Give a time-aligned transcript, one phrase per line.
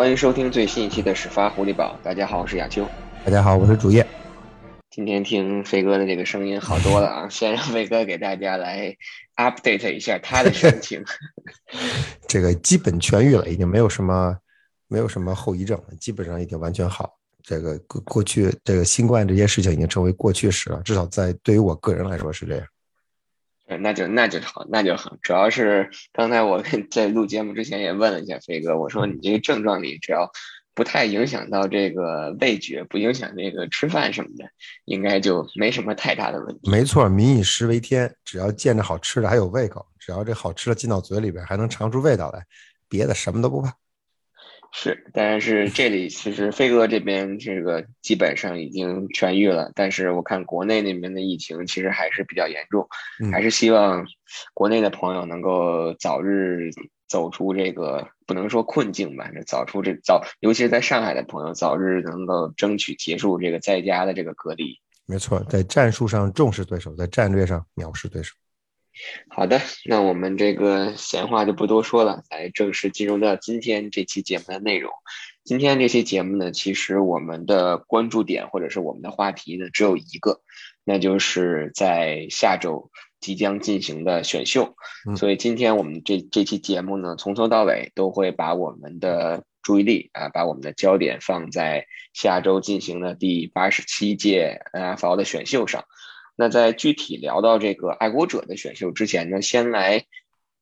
[0.00, 1.94] 欢迎收听最新一期的始发狐狸堡。
[2.02, 2.88] 大家好，我是亚秋。
[3.22, 4.06] 大家好，我是主页。
[4.90, 7.28] 今天听飞哥的这个声音好多了啊！
[7.28, 8.96] 先让飞哥给大家来
[9.36, 11.04] update 一下他的心情。
[12.26, 14.34] 这个基本痊愈了，已经没有什么
[14.88, 17.18] 没有什么后遗症了，基本上已经完全好。
[17.42, 22.66] 这个过过去这个新冠这些事情已经成为过去式了，至少在对于我个人来说是这样。
[23.78, 25.16] 那就那就好，那就好。
[25.22, 30.30] 主要是刚才我在录节目之前也问了一下飞哥，我说你这个症状里只要
[30.74, 34.44] 不太影响到这个味觉，不影响这个吃饭什么的，
[34.84, 36.70] 应该就没什么太大的问题。
[36.70, 42.44] 没错，民以食为天，只要见着好吃的还有胃口，只要这好吃的进到嘴里边还能尝出味道来，
[42.88, 43.74] 别的什么都不怕。
[44.72, 52.88] 是，但是这里其实飞哥这边这个基本上已经痊愈了，但是我看国内那边的疫情其实还是比较严重，
[53.32, 54.06] 还是希望
[54.54, 56.70] 国内的朋友能够早日
[57.08, 64.78] 走出这个不能说困境吧，早出这早，尤其是在上海的朋友早日能够争取结束这个在家的这个隔离。
[65.04, 68.36] 没错，在战术上重视对手，在战略上藐视对手。
[69.28, 74.92] 好的，那我们这个闲话就不多说了，来正式进入到今天这期节目的内容。
[75.44, 80.42] 今天这期节目呢，其实我们的关注点或者是我们的话题呢，只有一个，
[80.84, 84.76] 那就是在下周即将进行的选秀。
[85.16, 95.84] 所以今天我们这这期节目呢，从头到尾都会把我们的注意力啊，把我们的焦点放在下周进行的第八十七届 NFL 的选秀上。
[96.40, 100.06] 那在具体聊到这个爱国者的选秀之前呢，先来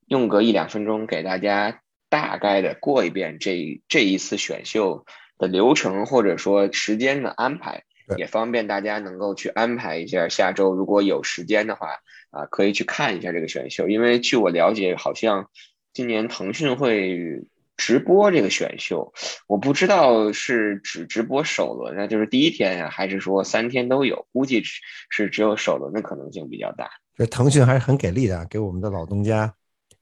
[0.09, 5.07] 用个一两分钟给大家大概的过一遍这这一次选秀
[5.39, 7.85] 的流程或者说时间的安排，
[8.17, 11.91] 也方便大家能够去安排一下下周如果有时间的话
[12.31, 13.89] 啊，可以去看一下这个选秀。
[13.89, 15.49] 因为据我了解，好像
[15.93, 17.45] 今年腾讯会。
[17.79, 19.15] 直播这个选秀，
[19.47, 24.27] 我不知道是只直播首轮，啊就是第一天呀，还是说三天都有？
[24.33, 24.63] 估计
[25.09, 26.91] 是只有首轮的可能性比较大。
[27.15, 29.55] 这腾讯还是很给力的，给我们的老东家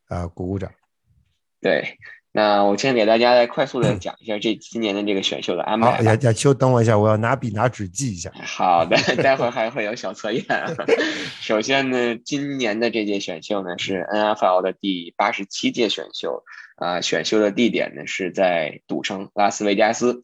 [0.09, 0.73] 啊鼓鼓掌。
[1.61, 1.99] 对，
[2.37, 5.91] 那我先给大家来快速的讲一下这今年的这个选秀的安排。
[5.91, 8.31] 好，亚亚秋，等我一下，我要拿笔拿纸记一下。
[8.45, 10.45] 好的，待会儿还会有小测验。
[11.41, 16.45] 首先呢，今年的这届选秀呢是 NFL 的第八十七届选秀。
[16.77, 20.21] 啊，选秀的地点呢是在赌城拉斯维加斯，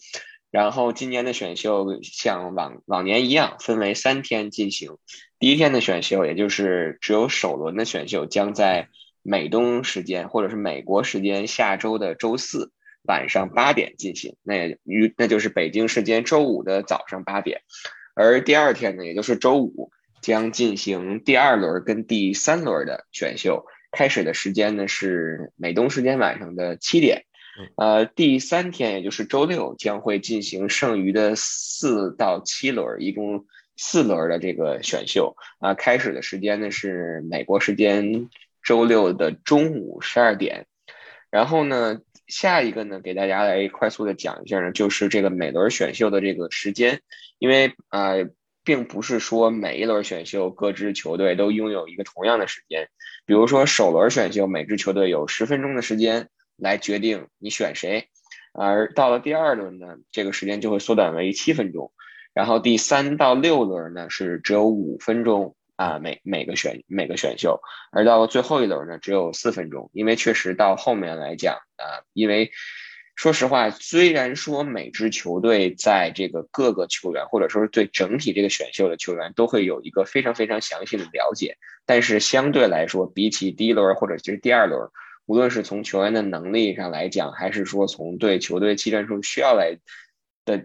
[0.50, 4.98] 然后今年的选秀像往往年一样，分为三天进行。
[5.38, 8.88] 第一天的选秀，也就是只有首轮的选秀，将在
[9.22, 12.72] 美东时间或者是美国时间下周的周四
[13.04, 17.62] 晚上八点进行，那也与那就是北京时间周五的早上八点。
[18.14, 19.90] 而第二天呢，也就是周五，
[20.20, 23.64] 将进行第二轮跟第三轮的选秀。
[23.90, 27.24] 开始的时间呢是美东时间晚上的七点，
[27.76, 33.44] 呃，第三天也就是周六将会进行剩余的四到七轮，一共
[33.76, 35.74] 四轮的这个选秀啊。
[35.74, 38.30] 开始的时间呢是美国时间
[38.62, 40.66] 周六的中午十二点，
[41.30, 47.00] 然后呢，下一个呢给大家来快速的讲一下呢，就是这个每轮选秀的这个时间，
[47.38, 48.14] 因为啊。
[48.64, 52.88] 并不是说每一轮选秀各支球队都拥有一个同样的时间，
[53.26, 58.06] 比如说首轮选秀每支球队有十分钟的时间来决定你选谁，
[58.52, 61.92] 而到了第二轮呢，这个时间就会缩短为七分钟，
[62.34, 67.60] 然后第三到六轮呢是只有五分钟啊每每个选每个选秀，
[67.90, 72.52] 而到了最后一轮呢只有四分钟，因为确实到后面来讲啊，因为。
[73.14, 84.88] 说实话，虽然说每支球队在这个各个球员，或者说是对整体这个选秀的球员，都会有一个非常非常详细的了解，但是相对来说，比起第一轮或者是第二轮，
[85.26, 89.78] 无论是从球员的能力上来讲，还是说从对球队技战术需要来
[90.46, 90.64] 的，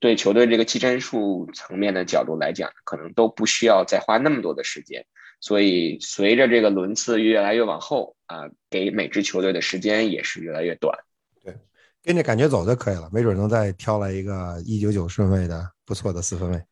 [0.00, 5.04] 对球队这个技战术层面的角度来讲，可能都不需要再花那么多的时间。
[5.38, 10.98] 所以，随着这个轮次越来越往后啊，给每支球队的时间也是越来越短。
[11.44, 11.54] 对
[12.02, 16.62] 跟着感觉走就可以了，没准能再挑来一个一九九顺位的不错的四分位。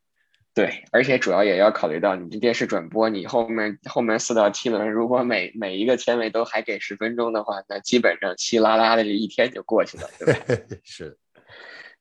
[0.54, 10.40] 对，而且主要也要考虑到你这电视转播，你后面后面四到七轮，如果每每一个签位都还给十分钟的话，那基本上稀拉拉的这一天就过去了，对吧？
[10.82, 11.18] 是。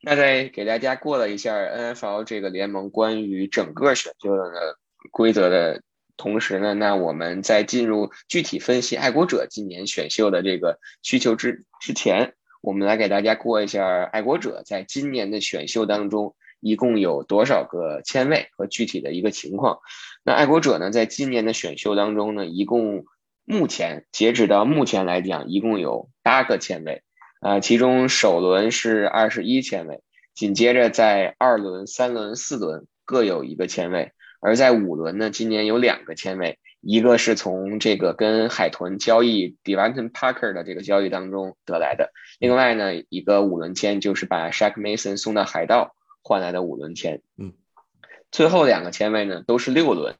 [0.06, 4.78] 那在给大家过了一下 NFL 这个联盟关于整个选秀的
[5.12, 5.82] 规则的
[6.18, 12.34] 同时呢，那我们在进入具体分析爱国者今年选秀的这个需求之之前。
[12.62, 19.80] 我们来给大家过一下爱国者在今年的选秀当中一共有多少个签位和具体的一个情况。
[20.24, 23.06] 那爱国者呢，在今年的选秀当中呢，一共
[23.44, 27.04] 目前截止到目前来讲，一共有八个签位
[27.44, 30.02] 啊，其中首轮是二十一签位，
[30.34, 47.52] 紧接着在二轮、三轮、四轮各有一个签位，而在五轮呢，今年有两个签位，一个是从这个跟海豚交易 Devonte Parker 的这个交易当中得来的，另外呢，一个五轮签就是把 Shaq Mason 送到海盗换来的五轮签，嗯，
[48.32, 50.16] 最后两个签位呢都是六轮，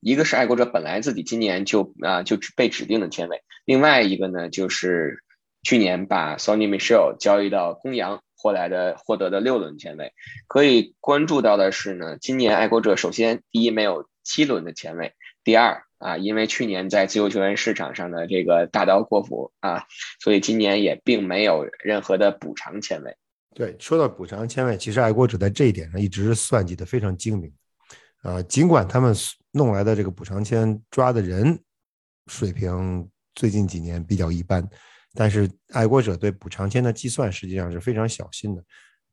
[0.00, 5.22] 一个是爱国者本来自己今年就啊就被指定的签位，另外一个呢就是。
[5.66, 10.12] 去年把 Sony Michel 交易到公羊获来的获得的六轮签位，
[10.46, 19.82] 可以关注到的是呢，今年爱国者首先第一没有七轮的签位，第二啊，因为去年在自由球员市场上的这个大刀阔斧啊，
[20.20, 23.16] 所以今年也并没有任何的补偿签位。
[23.52, 27.52] 对，说到补偿签位，其实爱国者在这一点上一直算计的非常精明，
[28.22, 29.12] 啊，尽管他们
[29.50, 31.58] 弄来的这个补偿签抓的人
[32.28, 34.64] 水平最近几年比较一般。
[35.16, 38.62] 但是爱国者对补偿签的计算实际上是非常小心的。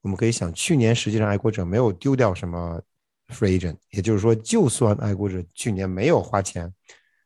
[0.02, 2.82] 我们可以想，去年实际上爱国者没有丢掉什么
[3.30, 6.70] free agent，也就是说，就算爱国者去年没有花钱，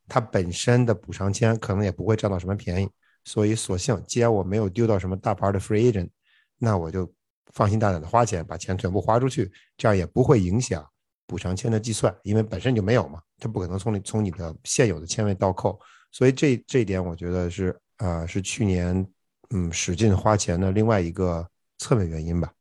[0.08, 2.88] 它本身的补偿签可能也不会占到什么便宜。
[3.24, 6.10] 所以，索性既然我没有丢到什么大牌的 free agent，
[6.60, 7.12] 那我就
[7.52, 10.88] 放心大胆的花钱，把钱全部花出去，这样也不会影响
[11.26, 15.80] 补偿签的计算，因为本身就没有嘛，它不可能从你从你的现有的签位倒扣。
[16.12, 17.76] 所以这这一点，我觉得是。
[17.98, 19.08] 啊，是去年
[19.50, 22.54] 嗯使劲花钱的另外一个侧面原因吧。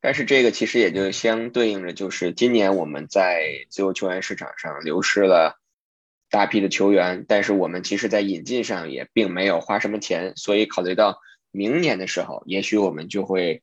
[0.00, 5.58] 但是这个其实也就相对应着，就是今年我们在自由球员市场上流失了
[6.30, 11.18] 大批的球员，但是我们其实在引进上也并没有花什么钱，所以考虑到
[11.50, 13.62] 明年的时候，也许我们就会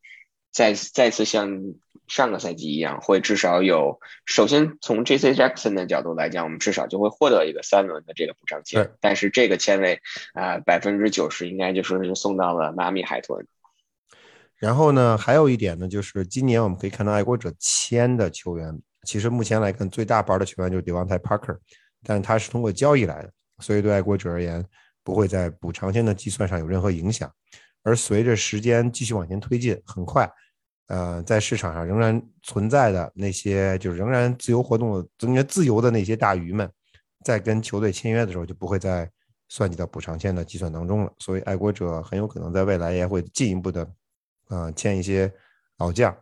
[0.54, 1.74] 再再次像。
[2.06, 3.98] 上个赛季一样，会至少有。
[4.26, 5.34] 首先从 J.C.
[5.34, 8.92] Jackson 的角度来讲，我们至少就会获得一个三轮的这个补偿签。
[9.00, 10.02] 但是这个签位
[10.34, 13.48] 啊，百分之九十应该就说是送到了马米海豚。
[14.58, 21.58] 然后呢，还有一点呢，就是今年我们可以看到爱国者签的球员，其实目前来看最大牌的球员就是 Devontae Parker，
[22.04, 24.64] 但他是通过交易来的，所以对爱国者而言
[25.06, 27.32] 不会在补偿签的计算上有任何影响。
[27.82, 30.30] 而随着时间继续往前推进，很快。
[30.88, 36.70] 呃，在市场上仍然存在的那些，就是仍然自由活动的、仍然自由的那些大鱼们，
[37.24, 39.10] 在跟球队签约的时候，就不会再
[39.48, 41.14] 算计到补偿签的计算当中了。
[41.20, 43.90] 所以，爱国者很有可能在未来也会进一步的，
[44.50, 45.32] 呃，签一些
[45.78, 46.16] 老将，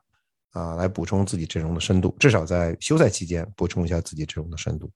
[0.52, 4.92] 啊，来补充自己阵容的深度，至少在休赛期间补充一下自己阵容的深度。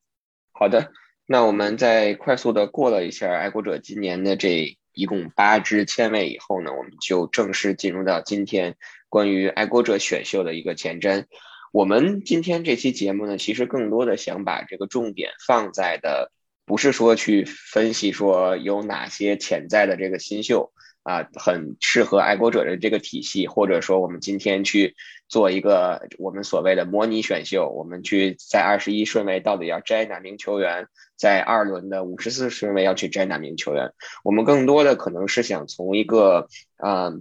[0.52, 0.92] 好的，
[1.26, 8.76] 那我们再快速的过了一下爱国者今年的这一共八支签位以后呢，我们就正式进入到今天。
[9.16, 11.24] 关于爱国者选秀的一个前瞻，
[11.72, 16.34] 我们今天这期节目呢，其实更多的想把这个重点放在的，
[16.66, 20.74] 不是说去分析说有哪些潜在的这个新秀
[21.04, 24.98] 啊，很适合爱国者的这个体系，或者说我们今天去
[25.30, 33.94] 做一个我们所谓的模拟选秀，我们去在二十一顺位到底要摘哪名球员，在二轮的五十四顺位要去摘哪名球员，
[34.26, 37.14] 我们更多的可能是想从一个啊。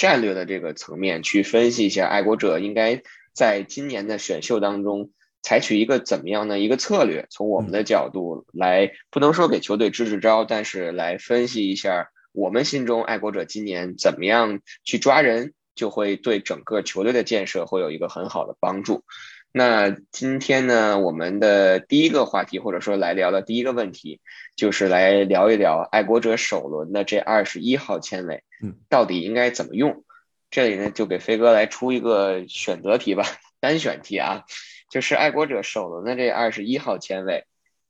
[0.00, 3.02] 战略的这个层面去分析一下，爱国者应该
[3.34, 5.10] 在今年的选秀当中
[5.42, 7.26] 采取一个怎么样的一个策略？
[7.28, 19.04] 从我们的角度来，不能说给球队支支招，但是来分析一下我们心中爱国者今年怎么样去抓人，就会对整个球队的建设会有一个很好的帮助。
[19.52, 24.20] 那今天呢，我们的第一个话题，或者说来聊的第一个问题，
[24.54, 30.04] 就是来聊一聊爱国者首轮的这二十一号签位，嗯，到底应该怎么用？
[30.52, 33.24] 这里呢，就给飞哥来出一个选择题吧，
[33.58, 34.44] 单选题啊，
[34.88, 37.44] 就是爱国者首轮的这二十一号签位，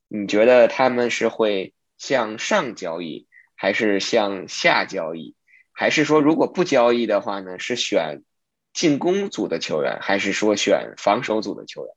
[0.09, 5.35] 你觉得他们是会向上交易，还是向下交易，
[5.73, 8.23] 还是说如果不交易的话呢，是选？
[8.73, 11.95] 进攻组的球员，还是说选防守组的球员？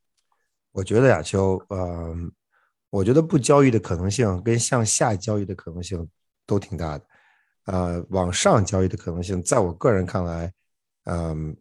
[0.72, 2.16] 我觉得亚秋，呃，
[2.90, 6.08] 我觉得不交易的可能性跟向下交易的可能性
[6.46, 7.06] 都挺大的，
[7.66, 10.52] 呃，往上交易的可能性，在我个人看来，
[11.06, 11.56] 嗯，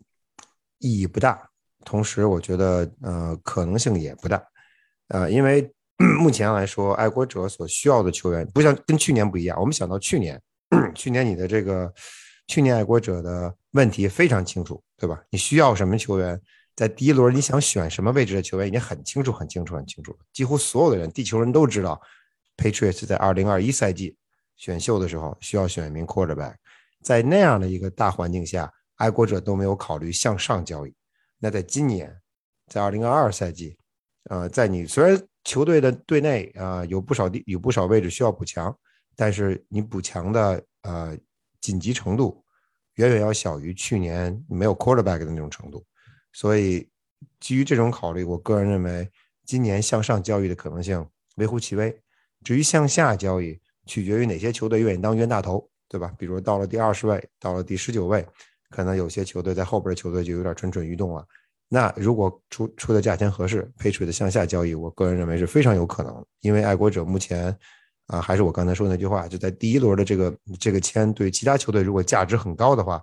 [0.79, 1.49] 意义不大。
[1.85, 4.43] 同时，我觉得，呃，可能性也不大，
[5.09, 5.71] 呃，因为
[6.19, 9.59] 目前来说，爱国者所需要的球员，不像跟去年不一样。
[9.61, 10.41] 我们想到去年，
[10.95, 11.93] 去年你的这个。
[12.49, 15.23] 去年爱国者的问题非常清楚，对吧？
[15.31, 16.41] 你需要什么球员，
[16.75, 20.19] 在第一轮你想选什么位置的球员已经很清楚、很清楚、很清楚了。
[20.33, 22.01] 几乎所有的人，地球人都知道
[22.57, 24.17] ，Patriots 在2021赛季
[24.57, 26.55] 选秀的时候需要选一名 quarterback。
[27.03, 30.95] 在那样的一个大环境下，爱国者都没有考虑向上交易。
[31.39, 32.17] 那在今年，
[32.69, 33.77] 在2022赛季，
[34.31, 38.75] 呃，在你虽然球队的队内啊有不少地有不少位置需要补强，
[39.17, 41.17] 但是你补强的呃。
[41.63, 42.45] 紧急程度
[42.97, 45.85] 远远要小于去年没有 quarterback 的那种程度，
[46.33, 46.89] 所以
[47.41, 49.11] 基于这种考虑，我个人认为
[49.45, 51.07] 今年向上交易的可能性
[51.37, 51.97] 微乎其微。
[52.45, 56.13] 至于向下交易，取决于哪些球队愿意当冤大头，对吧？
[56.19, 58.27] 比如到了第二十位，到了第十九位，
[58.69, 61.27] 可能有些球队在后边的球队就有点蠢蠢欲动了。
[61.69, 67.57] 那如果出出的价钱合适，配出的向下交易，我个人认为是非常有可能，因为爱国者目前
[68.07, 73.03] 啊，还是我刚才说那句话，就在第一轮的这个这个签，对其他球队如果价值很高的话，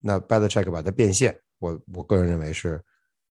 [0.00, 2.80] 那 Bad Check 把它变现，我我个人认为是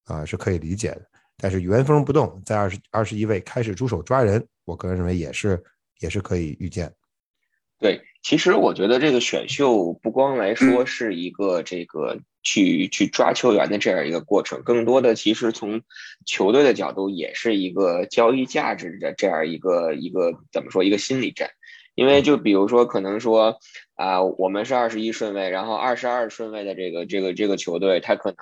[0.05, 1.05] 啊是可以理解的。
[1.41, 5.63] 但是原封不动在二十二十一位开始出手抓人，我个人认为也是
[5.99, 6.91] 也是可以预见。
[7.77, 15.81] 对，其实我觉得这个选秀不光来说是一个这个去去抓球员的这样一个过程，更多的其实从
[16.25, 21.49] 球队的角度也是一个交易价值的这样一个一个怎么说一个心理战。
[21.95, 23.57] 因为就比如说可能说
[23.95, 28.37] 啊，我们是二十一顺位，然后二十二顺位的这个这个这个球队，他可能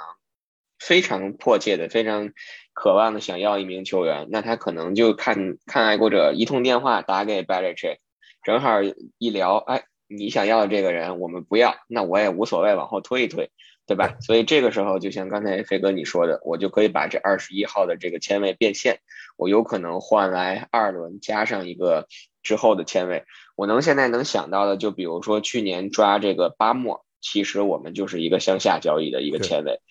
[0.77, 2.33] 非常迫切的、非常
[2.73, 7.97] 渴望的想要一名球员，那他可能就看看爱国者一通电话打给 b a l i c h
[8.47, 8.81] 正好
[9.17, 13.51] 一聊，哎，你想要的这个人我们不要，那我也无所谓，往后推一推，
[13.85, 14.15] 对吧？
[14.21, 19.01] 所以这个时候，就像刚才飞哥你说的，我就可以把这二十一号的这个签位变现，
[19.35, 22.07] 我有可能换来二轮加上一个
[22.41, 23.25] 之后的签位。
[23.57, 29.81] 我能现在能想到的，就比如说去年抓这个巴莫，其实我们就是一个向下交易的一个签位，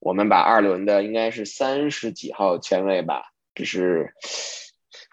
[0.00, 4.12] 我们把二轮的应该是三十几号签位吧，这是。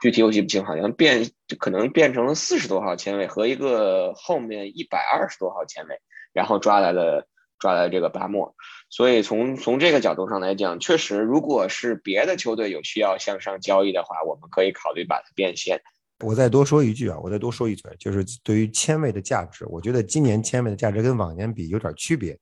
[0.02, 6.00] 具体我记不清，好像变可能变成了四十多号签位和一个后面一百二十多号签位，
[6.34, 7.28] 然后抓来了
[7.58, 8.56] 抓来这个巴莫，
[8.92, 15.82] 所以从从这个角度上来讲，确实如果是别的球队有需要向上交易的话，我们可以考虑把它变现。
[16.24, 22.38] 我再多说一句啊，我再多说一嘴，就是对于签位的价值，我觉得今年签位的价值跟往年比有点区别，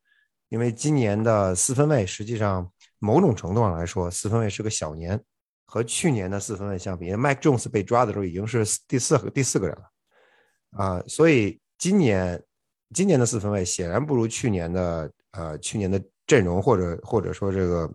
[0.49, 2.69] 因为今年的四分位实际上
[2.99, 5.21] 某种程度上来说，四分位是个小年。
[5.67, 12.41] 和去年的四分卫相比，Mike Jones 被抓的时候已经是第四个第四个人了，啊，所以今年
[12.93, 17.91] 今年的四分卫显然不如去年的呃去年的阵容或者或者说这个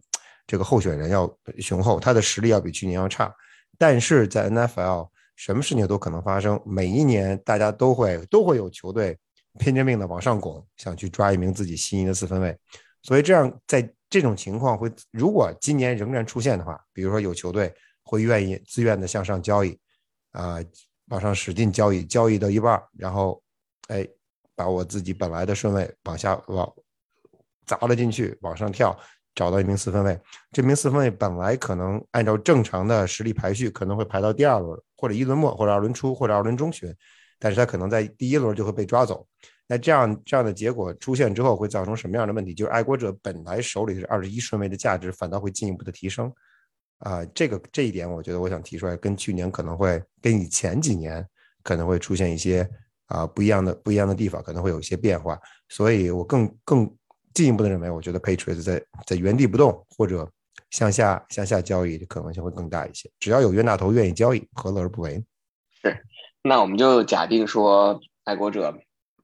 [0.47, 3.33] 这个候选人要雄厚，他的实力要比去年要差。
[3.79, 9.17] 但是在 NFL 什么事情都可能发生，每一年大家都会都会有球队
[9.59, 12.59] 拼着命的往上拱，想去抓一名自己心仪的四分卫，
[13.03, 13.89] 所以这样在。
[14.11, 19.79] 这种情况会，如果今年仍然出现的话，比如说有球队会愿意自愿的向上交易，
[20.33, 20.59] 啊，
[21.07, 23.41] 往上使劲交易，交易到一半，然后，
[23.87, 24.07] 哎，
[24.57, 26.71] 把我自己本来的顺位往下往
[27.65, 28.99] 砸了进去，往上跳，
[29.33, 30.21] 找到一名四分卫。
[30.51, 36.93] 这名四分卫本来可能按照正常的实力排序，可能会排到第二轮，或者一轮末，或者二轮初，或者二轮中旬，
[37.39, 39.25] 但是他可能在第一轮就会被抓走。
[39.71, 42.53] 那这样这样的结果出现之后，会造成什么样的问题？
[42.53, 46.29] 就是爱国者本来手里是二十一顺位的价值，反倒会进一步的提升。
[46.99, 51.25] 啊，这个这一点，我觉得我想提出来，跟去年可能会跟以前几年
[51.63, 52.69] 可能会出现一些
[53.07, 55.39] 啊不一样的不一样的地方，可能会有一些变化。
[55.69, 56.93] 所以我更更
[57.33, 60.29] 进一步的认为，我觉得 Patriots 在在原地不动或者
[60.71, 63.09] 向下向下交易的可能性会更大一些。
[63.21, 65.25] 只要有冤大头愿意交易，何乐而不为？
[65.81, 65.97] 是，
[66.43, 68.77] 那我们就假定说爱国者。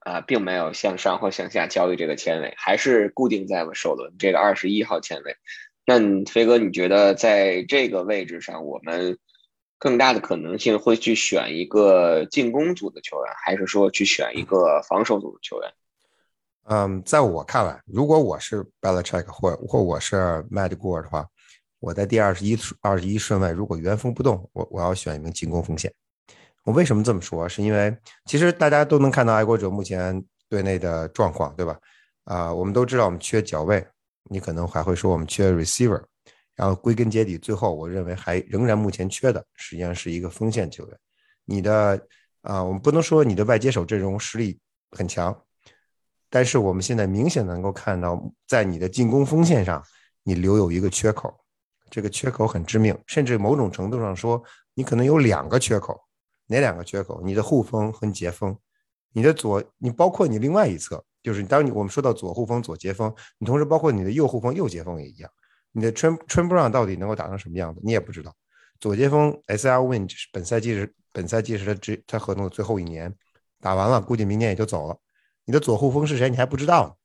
[0.07, 5.37] 啊，并没有向上或向下交易这个签位，还是固定在了首轮这个二十一号签位。
[5.85, 9.19] 那飞哥，你觉得在这个位置上，我们
[9.81, 15.73] 更大的可能性会去选一个进攻组的球员，还是说去选一个防守组的球员？
[16.69, 20.17] 嗯，在我看来，如果我是 Belichick 或或我是
[20.49, 21.27] Matt Gore 的话，
[21.81, 25.93] 我在第二十一二十一顺位，如果原封不动，我我要选一名进攻锋线。
[26.67, 27.49] 我为什么这么说？
[27.49, 31.79] 是因为其实大家都能看到爱国者目前队内的状况，对吧？
[32.25, 33.87] 啊，我们都知道我们缺脚位，
[34.25, 36.03] 你可能还会说我们缺 receiver，
[36.57, 40.99] 然后归根结底，最后我认为还仍然目前缺的实际上是一个锋线球员。
[41.45, 42.05] 你的
[42.43, 44.59] 啊，我们不能说你的外接手阵容实力
[44.91, 45.41] 很强，
[46.29, 49.81] 但是我们现在明显能够看到，在你的进攻锋线上，
[50.25, 51.33] 你留有一个缺口，
[51.91, 54.43] 这个缺口很致命，甚至某种程度上说，
[54.75, 56.03] 你可能有两个缺口。
[56.47, 57.21] 哪两个缺口？
[57.23, 58.57] 你的护锋和截锋，
[59.13, 65.31] 你的左，你包括你另外一侧，就是当你我们说到左护锋、左截锋，你同时包括你的右护锋、右截锋也一样。
[65.73, 68.35] 你的春春布朗到底能够打成什么样子，你也不知道。
[68.81, 73.15] 左截锋 S L Win 是本赛季是本赛季是他只他合同的最后一年，
[73.61, 74.97] 打完了估计明年也就走了。
[75.45, 76.97] 你的左护锋是谁，你还不知道，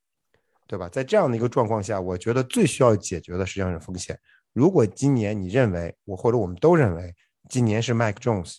[0.67, 0.87] 对吧？
[0.87, 4.17] 在这样的一个状况下，我觉得最需要解决的实际上是风险。
[4.53, 7.13] 如果今年你认为我或者我们都认为
[7.49, 8.57] 今年是 Mike Jones。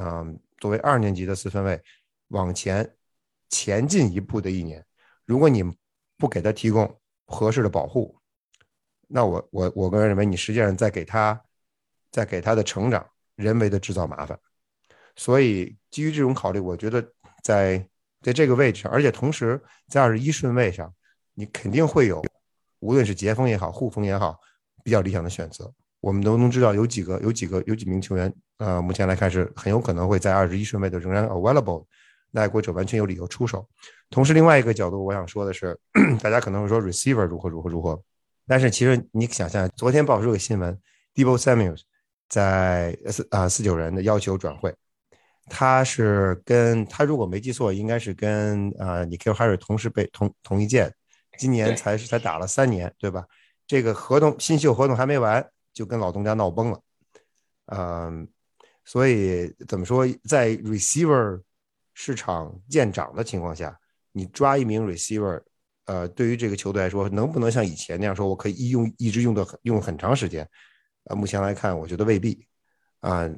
[0.00, 1.82] 嗯，作为二年级的四分卫，
[2.28, 2.88] 往前
[3.48, 4.84] 前进一步的一年，
[5.24, 5.64] 如果你
[6.16, 8.16] 不给他提供合适的保护，
[9.08, 11.40] 那我我我个人认为，你实际上在给他，
[12.12, 14.38] 在给他的成长人为的制造麻烦。
[15.16, 17.02] 所以基于这种考虑，我觉得
[17.42, 17.84] 在
[18.20, 20.94] 在这个位置上，而且同时在二十一顺位上，
[21.34, 22.22] 你肯定会有，
[22.78, 24.38] 无论是截锋也好，护锋也好，
[24.84, 25.72] 比较理想的选择。
[26.00, 31.84] 我们都能知道有几个有几个有几名球员，呃，目前来看是很有可能会在二十一顺位的仍然 available，
[32.30, 33.68] 那爱国者完全有理由出手。
[34.10, 35.78] 同时，另外一个角度，我想说的是，
[36.22, 38.00] 大家可能会说 receiver 如何如何如何。
[38.46, 40.78] 但是其实你想象，昨天爆出个新闻
[41.14, 41.80] ，Debo Samuels
[42.28, 44.74] 在四啊四九人的要求转会，
[45.50, 50.90] 他是跟他如果没记错，应该是跟啊 n i k Harry 同时被同同一届，
[51.38, 53.24] 今年才是才打了三年，对吧？
[53.66, 55.46] 这个合同新秀合同还没完，
[55.78, 56.82] 就跟老东家闹崩了，
[57.66, 58.28] 嗯，
[58.84, 61.40] 所以怎么说，在 receiver
[61.94, 63.78] 市场见涨的情况下，
[64.10, 65.40] 你抓一名 receiver。
[65.84, 70.46] 呃，对于这个球队来说，能不能像以前那样说，我可以一用一直用的用很长时间？
[71.04, 72.44] 呃，目前来看，我觉得未必。
[72.98, 73.30] 啊，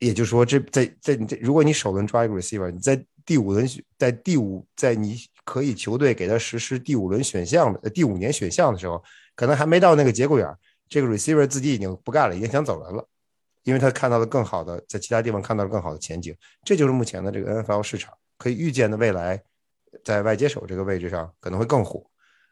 [0.00, 3.64] 也就是说，这在在你这，如果你首轮抓一个 receiver，你在第五轮
[3.96, 9.00] 在第五在你可以球队给他实施第五轮选项的第五年选项的时候，
[9.36, 13.06] 可能还没到那个节骨眼儿，这个 receiver 自己已经不干了，已经想走人了，
[13.64, 16.36] 因为他看到了更好的，在其他地方看到了更好的前景。
[16.64, 19.42] 这就是目前的这个 NFL 市场可以预见的未来。
[20.04, 22.04] 在外接手这个位置上可能会更火。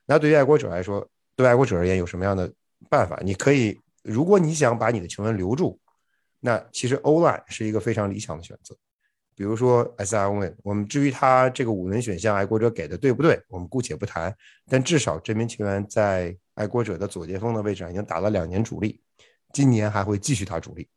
[0.07, 2.51] 那对于爱国者来说，对爱国者而言有什么样的
[2.89, 3.21] 办法？
[3.23, 5.79] 你可以，如果你想把你的球员留住，
[6.41, 8.75] 那其实 olin 是一个非常理想的选择。
[9.37, 14.35] 比如说 S R Win，我们至于他这个五轮选项爱国者给的对不对，我们姑且不谈。
[14.69, 19.01] 但至少这名球员在爱国者的左前锋的位置上已经打了两年主力，
[19.53, 20.89] 今年还会继续打主力。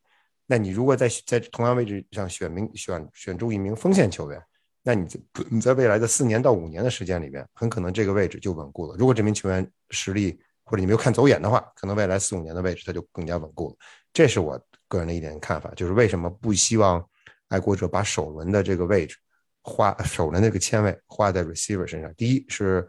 [0.45, 4.41] 那你如果在在同样位置上选名选选中一名锋线球员？
[4.83, 8.95] 那你在你在未来的四年到五年的时间里面，很可能这个位置就稳固了。
[8.97, 13.75] 如果这名球员实力或者你没有看走眼的话，可能未来四五年的位置他就更加稳固了。
[14.13, 17.05] 这是我个人的一点看法，就是为什么不希望
[17.49, 19.17] 爱国者把首轮的这个位置
[19.61, 22.13] 花首轮那个签位花在 receiver 身上。
[22.15, 22.87] 第一是，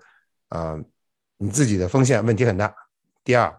[0.51, 0.81] 呃，
[1.39, 2.69] 你自己的风险问题很大；
[3.25, 3.59] 第二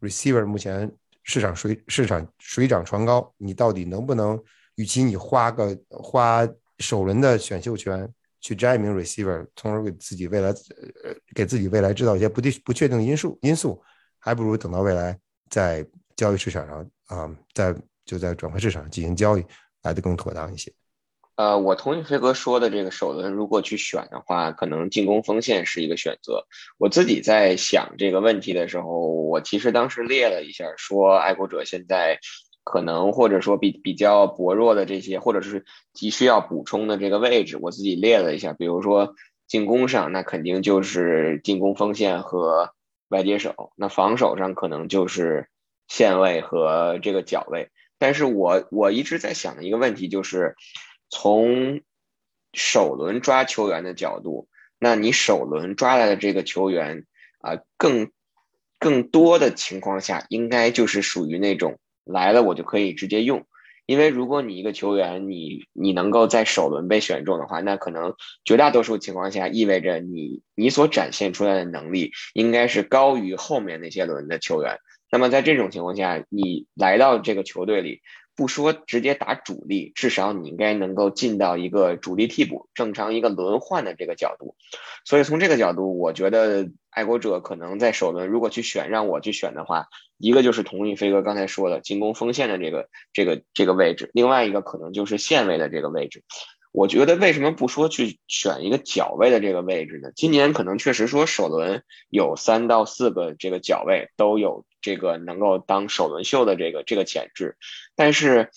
[0.00, 0.90] ，receiver 目前
[1.22, 4.42] 市场水市场水涨船高，你到底能不能？
[4.74, 6.48] 与其你花个花。
[6.80, 8.08] 首轮的选秀权
[8.40, 13.82] 去摘一名 receiver，从而给自己未来呃给自己未来制造一些不定不确定因素因素，
[14.20, 15.18] 还不如等到未来
[15.50, 19.44] 在交易市场上啊，在就在转会市场进行交易
[19.82, 20.72] 来的更妥当一些。
[21.38, 26.44] 呃，我同意飞哥说的这个首轮如果去选的话，可能进攻锋线是一个选择。
[26.78, 32.18] 我自己在想这个问题的时候，我其实当时列了一下，说爱国者现在。
[32.70, 38.52] 可能或者说比比较薄弱的这些，或者是急需要补充的这个位置，我自己列了一下。
[38.52, 39.14] 比如说
[39.46, 42.74] 进攻上，那肯定就是进攻锋线和
[43.08, 45.48] 外接手；那防守上可能就是
[45.86, 47.70] 线位和这个脚位。
[47.98, 50.54] 但是我我一直在想的一个问题就是，
[51.10, 51.80] 从
[52.52, 57.04] 首轮抓球员的角度，那你首轮抓来的这个球员
[57.40, 58.10] 啊，更
[58.78, 61.78] 更多的情况下，应该就是属于那种。
[62.04, 63.46] 来了我就可以直接用，
[63.84, 68.14] 因为如果你一个球员你你能够在首轮被选中的话，那可能
[68.46, 74.78] 绝大多数情况下意味着你你所展现出来的能力应该是高于后面那些轮的球员。
[75.10, 78.00] 那么在这种情况下，你来到这个球队里。
[78.38, 84.54] 不说直接打主力，至少你应该能够进到一个主力替补、正常一个轮换的这个角度。
[85.04, 96.22] 所以从这个角度，我觉得爱国者可能在首轮如果去选，让我去选的话，一个就是同意飞哥刚才说的进攻锋线的这个这个这个位置，另外一个可能就是线位的这个位置。
[96.70, 100.12] 我觉得为什么不说去选一个角位的这个位置呢？
[100.14, 107.56] 今年可能确实说首轮有三到四个这个角位都有这个能够当首轮秀的这个这个潜质，
[107.96, 108.50] 但是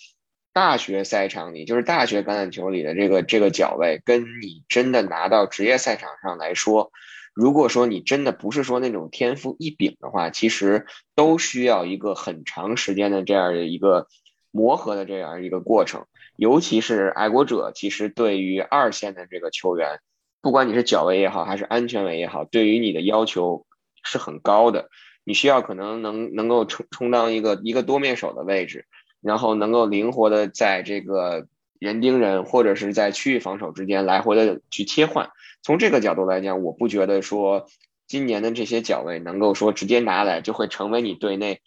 [0.54, 6.92] 大学赛场里，就是大学橄榄球里的这个这个角位，跟你真的拿到职业赛场上来说，
[7.34, 14.08] 如果说你真的不是说那种天赋异禀的话，其实都需要一个很长时间的这样的一个
[14.52, 16.06] 磨合的这样一个过程。
[16.36, 20.00] 尤其是爱国者，其实对于二线的这个球员，
[20.42, 23.66] 不管你是脚位也好，还是安全位也好，对于你的要求
[24.04, 24.90] 是很高的。
[25.24, 28.86] 你需要可能能能够充充当一个一个多面手的位置，
[29.22, 31.48] 然后能够灵活的在这个
[31.80, 35.30] 人盯人或者是在区域防守之间来回的去切换。
[35.62, 37.68] 从这个角度来讲，我不觉得说
[38.08, 41.62] 今年的这些脚位能够说直接拿来就会成为你队内。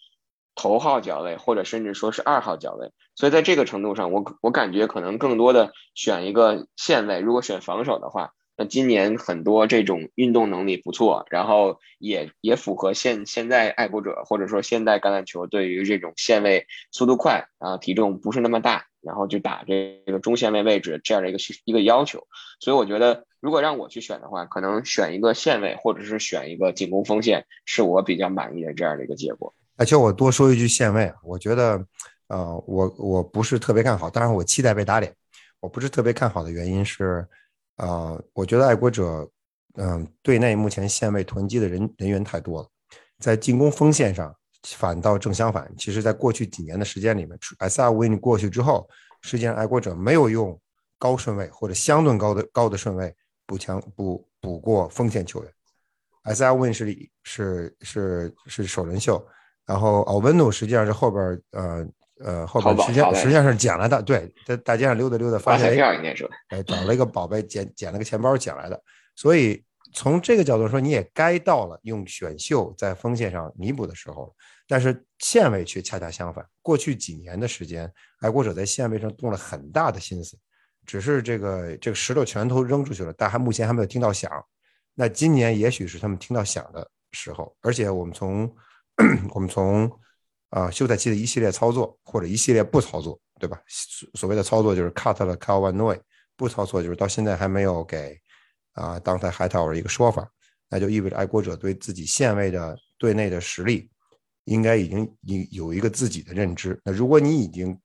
[0.56, 7.18] 头号脚位，或者甚至说是二号脚位，所以在这个程度上，我我感觉可能更多的选一个线位。
[7.18, 22.28] 如果选防守的话，那今年很多这种运动能力不错，然后也也符合现现在爱国者或者说现代橄榄球对于这种线位速度快啊，体重不是那么大，然后就打这个中线位位置这样的一个一个要求。
[22.60, 29.52] 所以我觉得，如果让我去选的话，可能选一个线位或者是选一个进攻锋线，是我比较满意的这样的一个结果。
[29.76, 31.84] 而且我多说一句线位，我觉得，
[32.28, 35.12] 呃，我我不是特别看好，当然我期待被打脸。
[35.58, 37.26] 我不是特别看好的原因是。
[37.76, 39.28] 啊，我觉得爱国者，
[39.74, 42.68] 嗯，队内目前线位囤积的人人员太多了，
[43.18, 45.68] 在进攻锋线上反倒正相反。
[45.76, 48.88] 其实，在过去几年的时间里面，S R Win 过去之后，
[49.22, 50.60] 实际上爱国者没有用
[50.98, 53.14] 高顺位或者相对高的高的顺位
[53.46, 55.52] 补强补补过锋线球员。
[56.22, 59.26] S R Win 是是是是首轮秀，
[59.66, 61.86] 然后奥温努实际上是后边呃。
[62.24, 68.82] 呃，后边实际上实际上是捡来的，对，在大街上溜达溜达，发现票应该是，哎，找了一个宝贝，捡捡了个钱包捡来的。
[69.14, 74.32] 所以从这个角度说，你也该到了用选秀在锋线上弥补的时候了。
[74.66, 80.34] 但是县位却恰恰相反，过去几年的时间，爱国者在县位上动了很大的心思，
[80.86, 84.32] 只是这个这个石头全都扔出去了，但还目前还没有听到响。
[84.94, 88.50] 那今年也许是他们听到响的时候，而且我们从
[89.34, 89.92] 我们从。
[90.54, 93.60] 啊，休赛期的一系列操作或者一系列不操作，对吧？
[93.66, 96.00] 所所谓的操作就是 cut 了 Cal One Noy，
[96.36, 98.16] 不操作就是到现在还没有给
[98.74, 100.30] 啊当代 hyper 一个说法，
[100.70, 103.90] 那就意味着爱国者对自己现位的队内的实力
[104.44, 106.80] 应该已经有有一个自己的认知。
[106.84, 107.76] 那如果你已经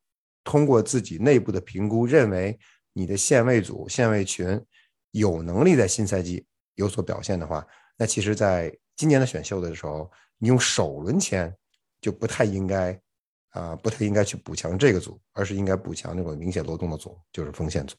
[0.43, 2.55] 通过自己内部的评估认为
[2.93, 4.63] 你的现位组、现位群
[5.09, 7.65] 有能力在新赛季有所表现的话，
[7.97, 11.51] 那其实在今年的选秀的时候，你用首轮签。
[12.01, 12.99] 就不太应该，
[13.49, 17.95] 啊，不太应该去补强这个组，而是应该补强那种明显漏洞的组，就是锋线组。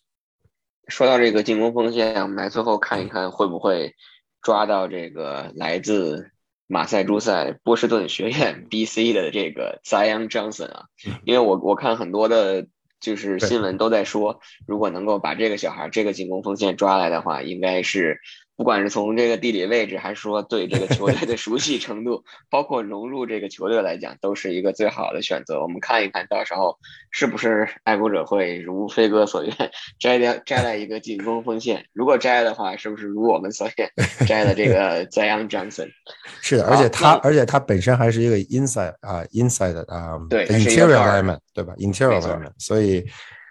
[0.89, 3.95] 说到这个进攻锋线，我们来最后看一看会不会
[4.43, 6.31] 抓到这个来自
[6.67, 10.85] 马赛诸塞波士顿学院 B.C 的这个 Zion Johnson 啊，
[11.25, 12.67] 因为我我看很多的，
[13.01, 18.21] 就是新闻都在说，如果能够把这个小孩这个进攻锋线抓来的话，应该是。
[18.61, 25.63] 不管是从这个地理位置，还是说对这个球队的熟悉程度，包括融入这个球队来讲，都是一个最好的选择。
[25.63, 26.77] 我们看一看到时候
[27.11, 29.55] 是不是爱国者会如飞哥所愿
[29.99, 31.87] 摘掉摘来一个进攻锋线。
[31.95, 33.91] 如果摘的话，是不是如我们所愿
[34.27, 35.89] 摘了这个 Zion Johnson？
[36.43, 43.07] 是的，而且他而且他本身还是一个 inside 啊 inside 啊对 interior element 对吧 interior element，所以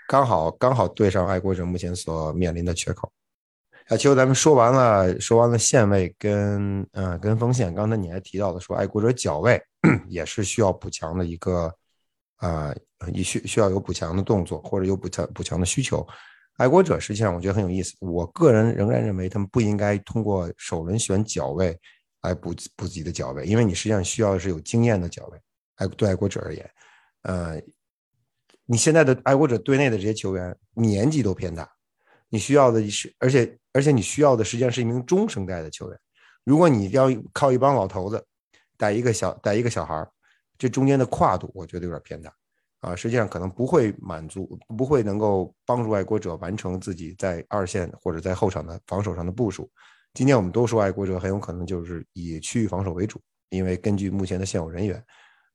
[0.07, 3.11] 刚好刚好对上爱国者目前所面临的缺口。
[3.89, 9.59] 啊，其实咱们说完了，说完了线位跟嗯跟锋线，刚才你还提到的说爱国者脚位
[10.07, 11.73] 也是需要补强的一个
[12.35, 12.71] 啊，
[13.11, 16.07] 也需需要有补强的动作或者有补强补强的需求。
[16.57, 21.75] 爱国者实际上我觉得很有意思，我个人仍然认为他们不应该通过首轮选脚位
[22.21, 25.39] 来补补自己的脚位，因为你实际上需要的是有经验的脚位。
[25.77, 26.69] 爱对爱国者而言，
[27.23, 27.59] 呃，
[28.65, 31.67] 你现在的爱国者队内的这些球员年纪都偏大。
[32.31, 35.99] 你需要的是，而且而且你需要的实际上是一名中生代的球员。
[36.43, 38.25] 如果你要靠一帮老头子
[38.77, 40.09] 带一个小带一个小孩儿，
[40.57, 42.33] 这中间的跨度我觉得有点偏大
[42.81, 42.95] 啊。
[42.95, 49.69] 实际上可能不会满足，不会能够帮助爱国者完成自己在二线或者在后场的防守上的部署。
[50.15, 55.05] 今天我们都说爱国者很有可能就是以区域防守为主，因为根据目前的现有人员，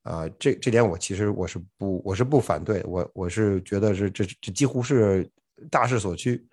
[0.04, 5.28] 啊，这这点我其实我是不我是不反对，我我是觉得是这这几乎是
[5.70, 6.46] 大势所趋。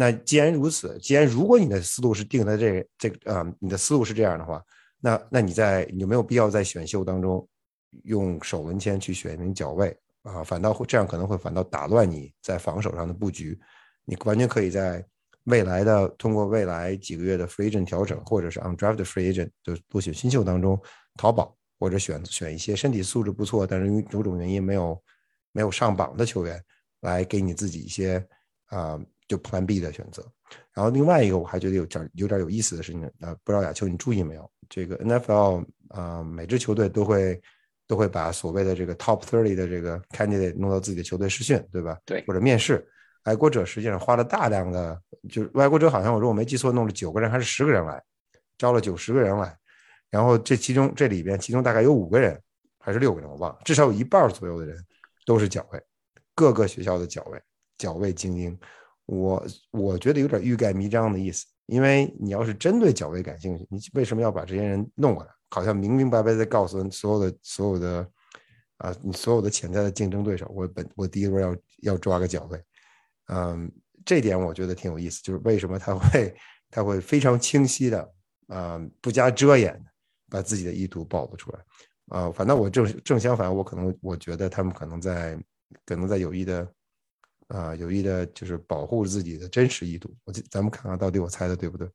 [0.00, 4.62] 那既然如此，既然如果你的思路是定在这这个啊，你的思路是这样的话，
[5.00, 7.44] 那那你在有没有必要在选秀当中
[8.04, 10.44] 用首轮签去选一名脚位啊？
[10.44, 13.58] 反倒会这样可能会反倒打乱你在防守上的布局。
[14.04, 15.04] 你完全可以在
[15.46, 20.80] 未来的通过未来几个月的 free agent 调整，或者是 undrafted free agent 就多选新秀当中
[21.16, 25.02] 淘宝，或者选选一些身体素质不错，但是因为种种原因没有
[25.50, 26.62] 没有上榜的球员，
[27.00, 28.24] 来给你自己一些
[28.66, 28.96] 啊。
[29.28, 30.26] 就 Plan B 的选择，
[30.72, 34.50] 然后另外一个我还觉得有点有点有意思的事情，呃，不知道亚秋你注意没有？
[34.70, 37.40] 这个 NFL 啊，每支球队都会
[37.86, 41.98] 都会把所谓的这个 Top Thirty 的这个 Candidate 弄到自己的球队试训，对吧？
[42.04, 42.86] 对，或者面试。
[43.24, 48.02] 爱国者实际上花了大量的，就是爱国者好像我如果没记错，弄了九个人还是十个人来，
[48.56, 49.54] 招了九十个人来，
[50.08, 52.40] 然后这其中这里边其中大概有五个人
[52.78, 54.82] 还是六个人我忘了，至少有一半左右的人
[55.26, 55.82] 都是角位，
[56.34, 57.42] 各个学校的角位，
[57.76, 58.58] 角位精英。
[59.08, 65.30] 我我觉得有点欲盖弥彰的意思，因为你要是针对脚位感兴趣，你为什么要把这些人弄过来？
[65.50, 68.06] 好像明明白白在告诉所有的所有的
[68.76, 71.56] 啊，你所有的潜在的竞争对手，我本我第一轮要
[71.92, 72.62] 要抓个脚位，
[73.28, 73.72] 嗯，
[74.04, 76.36] 这点我觉得挺有意思，就是为什么他会
[76.70, 78.12] 他会非常清晰的，
[78.48, 79.82] 啊，不加遮掩
[80.28, 81.58] 把自己的意图暴露出来。
[82.08, 85.38] 啊，反正我正正相反，我可能我觉得他们可能在
[85.84, 86.66] 可能在有意的，
[87.48, 90.14] 啊，有意的就是保护自己的真实意图。
[90.24, 91.88] 我咱们看看到底我猜的对不对？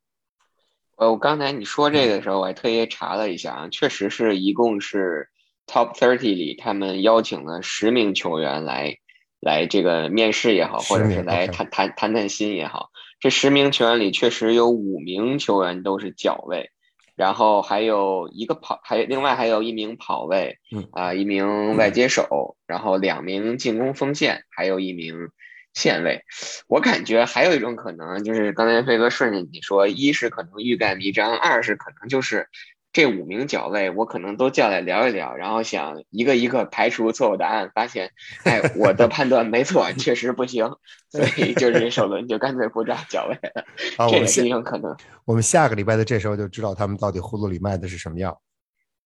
[0.97, 5.29] 呃，我刚才你说这个的时候，我还特意查了一下啊，确实是一共是
[5.65, 8.97] Top Thirty 里他们邀请了十名球员来
[9.39, 12.89] 来这个面试也好，或者是来谈谈谈谈心也好，
[13.19, 16.71] 这十名球员里确实有五名球员都是脚位。
[17.15, 20.57] 然后还有一个跑，还有另外还有一名跑位，
[20.91, 25.29] 啊，一名外接手，然后两名进攻锋线，还有一名
[25.73, 26.23] 线位。
[26.67, 32.47] 我感觉还有一种可能，就是刚才飞哥顺着你说，一是可能欲盖弥彰，二是可能就是。
[32.93, 38.11] 这五名角位，我可能都叫来聊一聊，然后想一个一个排除错误答案，发现，
[38.45, 40.71] 哎，我的判断没错，确实不行，
[41.09, 43.65] 所以就是首轮就干脆不抓角位了。
[44.09, 44.95] 这也是一种可能。
[45.25, 48.39] 我们下个礼拜的这时候就知道他们到底葫芦里卖的是什么药。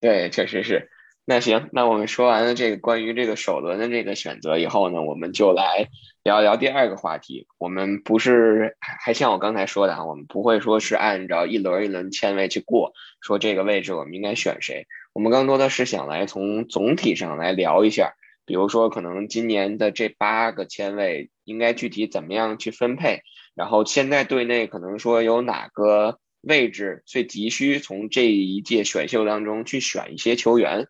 [0.00, 0.90] 对，确实是。
[1.30, 5.86] 那行，那我们说完了这个关于这个首轮的这个选择以后呢，我们就来
[6.24, 7.46] 聊聊第二个话题。
[7.58, 14.86] 我们不是还像我刚才说的啊，我们不会说是按照一轮一轮签位去过，说这个位置我们应该选谁。
[15.12, 18.14] 我们更多的是想来从总体上来聊一下，
[18.46, 23.20] 比如说可能今年的这八个签位应该具体怎么样去分配，
[23.54, 30.86] 然后现在队内可能说有哪个位置最急需从这一届选秀当中去选一些球员。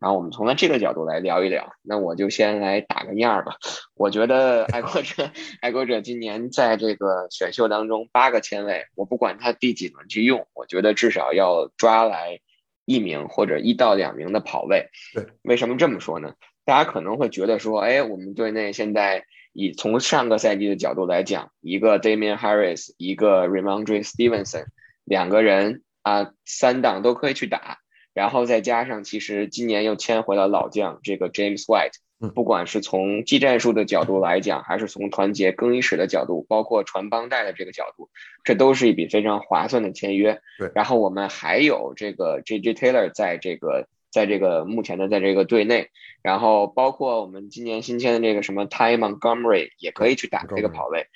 [0.00, 3.56] 然后我们从他这个角度来聊一聊，那我就先来打个样儿吧。
[3.94, 5.30] 我觉得爱国者，
[5.60, 12.38] 爱国者今年在这个选秀当中八个签位，我不管他第几轮去用，我觉得至少要抓来
[12.84, 14.88] 一名或者一到两名的跑位。
[15.14, 16.34] 对，为什么这么说呢？
[16.64, 24.66] 大家可能会觉得说，哎，我们队内现在以从上个赛季的角度来讲，一个 Damian Harris，一个 Ramondre Stevenson，
[25.02, 27.78] 两个人啊，三档都可以去打。
[28.18, 31.92] 然后再加上，其实今年又签回了老将这个 James White，
[32.34, 38.10] 不管是从技战术的角度来讲，还是从团结更衣室的角度，包括传帮带的这个角度，
[38.42, 40.40] 这都是一笔非常划算的签约。
[40.58, 51.06] 对，然后我们还有这个 JJ Taylor 在这个在这个目前的在这个队内，然后包括我们今年新签的这个什么 Ty Montgomery 也可以去打这个跑位。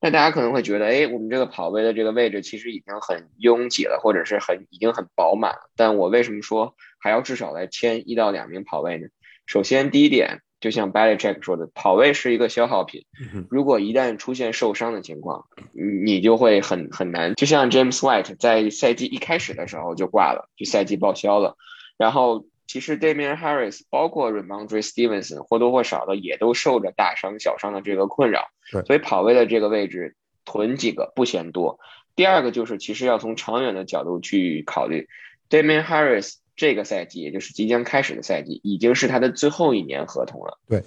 [0.00, 5.70] 那大家可能会觉得，哎，我们这个跑位的这个位置其实已经很拥挤了，或者是很已经很饱满了。
[5.74, 9.08] 但我为什么说还要至少来签一到两名跑位呢？
[9.46, 13.04] 首先，第一点，就像 Bally Check 说的，跑位是一个消耗品。
[13.50, 17.34] 如果一旦出现受伤的情况，你就会很很难。
[17.34, 21.56] 就像 James White 在赛季一开始的时候就挂了，就赛季报销了。
[21.96, 22.44] 然后。
[22.66, 28.48] 其实 Damian Harris 包括 Ramondre Stevenson 或多或少的也都受着大伤小伤的这个困扰，
[28.86, 31.78] 所以跑位的这个位置囤几个不嫌多。
[32.14, 35.08] 第二个就是其实要从长远的角度去考虑
[35.48, 40.58] ，Damian Harris 这个赛季也就是即将开始的赛季已经是他的最后一年合同了。
[40.66, 40.82] 对，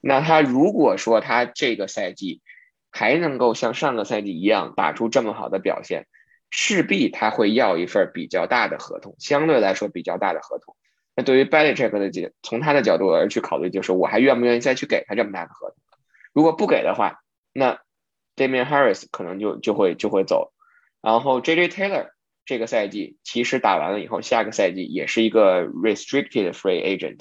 [0.00, 2.40] 那他如果说他这个赛季
[2.90, 6.06] 还能够像上个赛季一样打出这么好的表现，
[6.50, 10.76] 势必他会要一份比较大的合同，相对来说比较大的合同。
[11.14, 15.76] 那对于 b a l y c h e c k 的角，从他的角度而去考虑，就是我还愿不愿意再去给他这么大的合同？
[16.32, 17.20] 如果不给的话，
[17.52, 17.80] 那
[18.36, 20.52] Damian Harris 可能就就会就会走。
[21.02, 22.10] 然后 JJ Taylor
[22.44, 27.20] 这个赛季其实打完了以后，下个赛季也是一个 restricted free agent，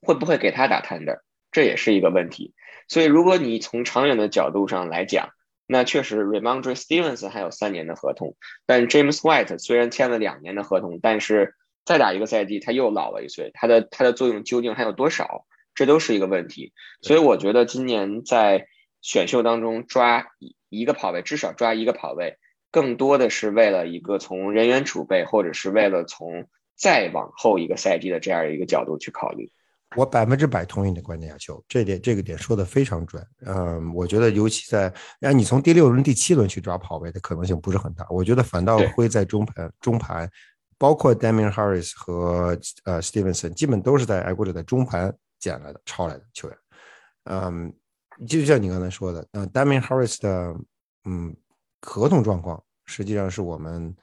[0.00, 1.20] 会不会给他打 tender？
[1.52, 2.54] 这也是一个问题。
[2.88, 5.30] 所以如果你从长远的角度上来讲，
[5.66, 11.54] 那确实 Ramondre Stevens 还有三年的合同，但 James White 虽然签了两年的合同，但是
[11.90, 15.44] 再打一个赛季，他又老了一岁，他的他的作用究竟还有多少？
[15.74, 16.72] 这都是一个问题。
[17.02, 18.68] 所以我觉得今年在
[19.02, 20.28] 选秀当中抓
[20.68, 22.38] 一个跑位，至少抓一个跑位，
[22.70, 29.50] 更多的是为了一个从人员储备，或者是为了从再往后一个赛季的这样一个角度去考虑。
[29.96, 33.20] 我百分之百同意你的观点，亚秋，这点这个点说的非常准。
[33.44, 40.30] 嗯，我觉得尤其在让你从第六轮、第七轮去抓跑位的可能性不是很大，我觉得反倒会在中盘中盘。
[40.80, 46.58] 包括 Damian Harris 和呃 Stevenson，基本都是在爱国者的中盘捡来的、抄来的球员。
[47.24, 47.70] 嗯，
[48.26, 50.56] 就像你刚才说的，嗯，Damian Harris 的
[51.04, 51.36] 嗯
[51.82, 53.94] 合同状况，实际上是我们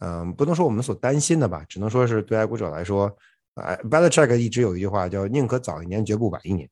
[0.00, 3.10] 嗯不能说我们所担心的吧，只能说是对爱国者来说，
[3.54, 6.68] 哎 b e l a c h e c k 一直有一句话叫“宁可早一年，绝不晚一年”。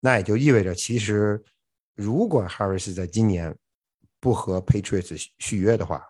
[0.00, 1.38] 那也就意味着，其实
[1.94, 3.54] 如果 Harris 在今年
[4.18, 6.02] 不和 Patriots 续约的话，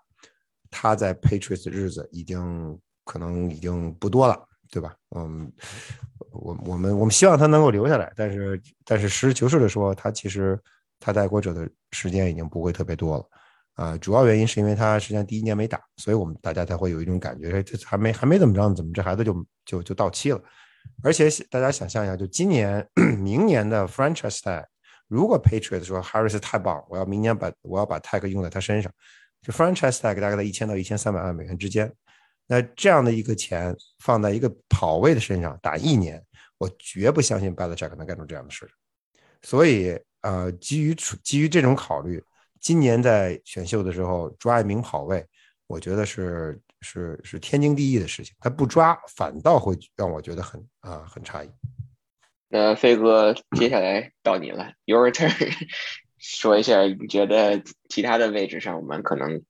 [0.71, 4.39] 他在 Patriots 日子已经可能已经不多了，
[4.71, 4.95] 对吧？
[5.17, 5.51] 嗯，
[6.31, 10.59] 我我们我们希望他能够留下来，但是但是实事求是的说，他其实
[11.01, 13.25] 他在国者的时间已经不会特别多了。
[13.75, 20.43] 啊，主要原因是因为他实际上第一年没打，所以我们大家才会有一种感觉，这还没还没怎么着呢，怎么这孩子就就就到期了？
[21.03, 22.85] 而且大家想象一下，就今年、
[23.19, 24.65] 明年的 franchise tag，
[25.07, 28.91] 如果 Patriots 说 Harris 太棒，我要明年把我要把 tag 用在他身上，
[29.53, 31.93] franchise tag 大概在一千到一千三百万美元之间。
[32.47, 36.23] 那这样的一个钱放在一个跑位的身上打一年，
[36.57, 38.67] 我绝不相信 Belichick 能干出这样的事。
[39.43, 42.25] 所以，呃，基于基于这种考虑，
[42.59, 45.25] 今年在选秀的时候抓一名跑位，
[45.67, 48.35] 我觉得是是是天经地义的事情。
[48.41, 51.51] 他不抓，反倒会让我觉得很啊很诧异。
[52.49, 55.31] 那飞哥，接下来到你了，Your turn，
[56.19, 59.43] 说一下你觉得其他的位置上我们可能。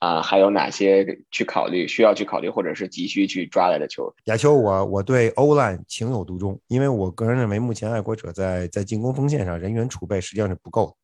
[0.00, 4.14] 啊，还有哪些去考虑、需要去考虑，或者是急需去抓来的球？
[4.26, 10.96] 亚秋，我我对欧兰情有独钟，因为我个人认为，目前爱国者在在进攻锋线上人员储备实际上是不够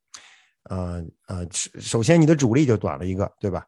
[0.63, 0.77] 的。
[0.77, 3.67] 呃呃，首先你的主力就短了一个，对吧？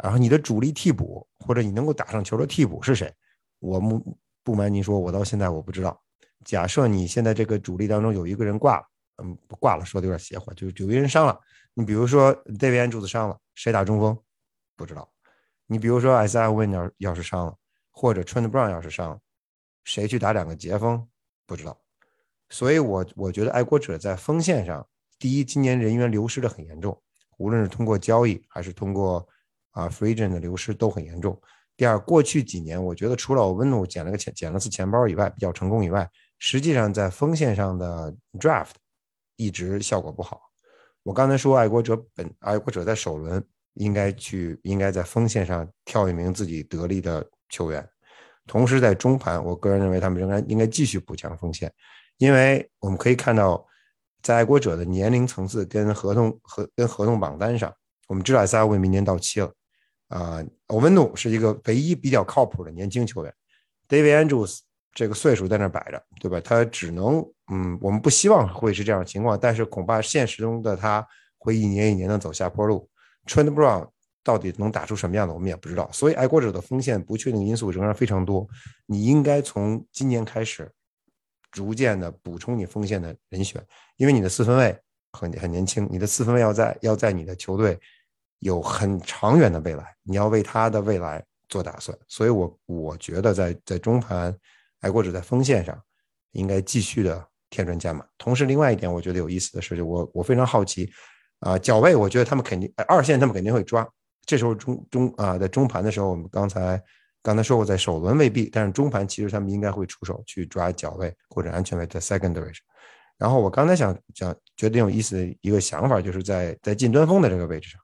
[0.00, 3.12] 然后你的主力替补或者你能够打上球的替补是谁？
[3.58, 6.00] 我不不瞒您说，我到现在我不知道。
[6.44, 8.84] 假设你现在这个主力当中有一个人挂了，
[9.22, 11.38] 嗯，挂了说的有点邪乎，就有一个人伤了。
[11.74, 14.18] 你比如说 David Andrews 伤了，谁打中锋？
[14.76, 15.08] 不知道，
[15.66, 17.56] 你比如说 S I Win 要要是伤了，
[17.90, 19.18] 或者 Trent Brown 要是伤了，
[19.84, 21.08] 谁去打两个截锋？
[21.46, 21.78] 不知道。
[22.50, 24.86] 所以，我我觉得爱国者在锋线上，
[25.18, 26.98] 第一，今年人员流失的很严重，
[27.36, 29.28] 无论是通过交易还是通过
[29.72, 31.38] 啊 free agent 的流失都很严重。
[31.76, 38.72] 第二，过去几年，我觉得除了我温努捡了个钱捡了次钱包以外，比较成功以外，实际上在锋线上的 draft
[39.38, 40.42] 一直效果不好。
[41.02, 43.42] 我刚才说爱国者本爱国者在首轮。
[43.74, 47.88] 应该去，应该在锋线上挑一名自己得力的球员，
[48.44, 51.72] 同时在中盘，我个人认为他们仍然应该继续补强锋线，
[52.16, 53.64] 因为我们可以看到，
[54.20, 57.72] 在爱国者的年龄层次跟合同和跟合同榜单上，
[58.08, 59.54] 我们知道萨维明年到期了，
[60.08, 63.32] 啊，欧文努是一个唯一比较靠谱的年轻球员
[63.88, 64.58] ，David Andrews
[64.92, 66.40] 这个岁数在那摆着，对吧？
[66.40, 71.06] 他只能，嗯，我们不希望会是这样的情况，但是恐怕现实中的他
[71.38, 72.88] 会一年一年的走下坡路。
[73.26, 73.88] Trent Brown
[74.22, 75.90] 到底能打出什么样的，我们也不知道。
[75.92, 78.46] 所以爱国者的锋线不确定因素仍然非常多。
[78.86, 80.70] 你应该从今年开始，
[81.50, 83.62] 逐渐的补充你锋线的人选，
[83.96, 84.78] 因为你的四分卫
[85.12, 87.78] 很很年轻，你的四分卫要在要在你的球队
[88.40, 91.96] 有很长远的未来，你要为他的未来做打算。
[92.06, 94.36] 所以，我我觉得在在中盘，
[94.80, 95.80] 爱国者在锋线上
[96.32, 98.06] 应该继续的添砖加瓦。
[98.18, 100.90] 同时，另外一点我觉得有意思的是，我我非常好奇。
[101.40, 103.88] 啊，脚位我觉得他们肯定，二线他们肯定会抓。
[104.26, 106.82] 这时候中中啊，在中盘的时候，我们刚才
[107.22, 112.52] 刚才说过，在首轮未必，但是中盘其实他们应该会出手去抓脚位或者安全位在 secondary。
[113.16, 117.80] 然后我刚才想想，觉得有意思的一个想法，就是在在近端锋的这个位置上，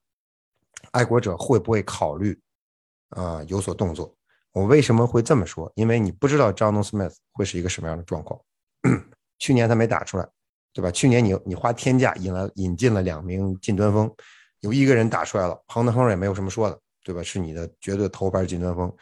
[0.90, 2.37] 爱国者会不会考虑
[3.11, 4.12] 啊有所动作？
[4.50, 5.70] 我为什么会这么说？
[5.77, 8.40] 因为你不知道 John Smith 会是一个什么样的状况。
[9.38, 10.29] 去年他没打出来。
[10.77, 10.90] 对吧？
[10.90, 14.12] 去年你你花天价引来引进了两名近端锋，
[14.59, 17.23] 有一个人打出来了，亨德亨也没有什么说的，对吧？
[17.23, 18.92] 是你的绝对头牌近端锋，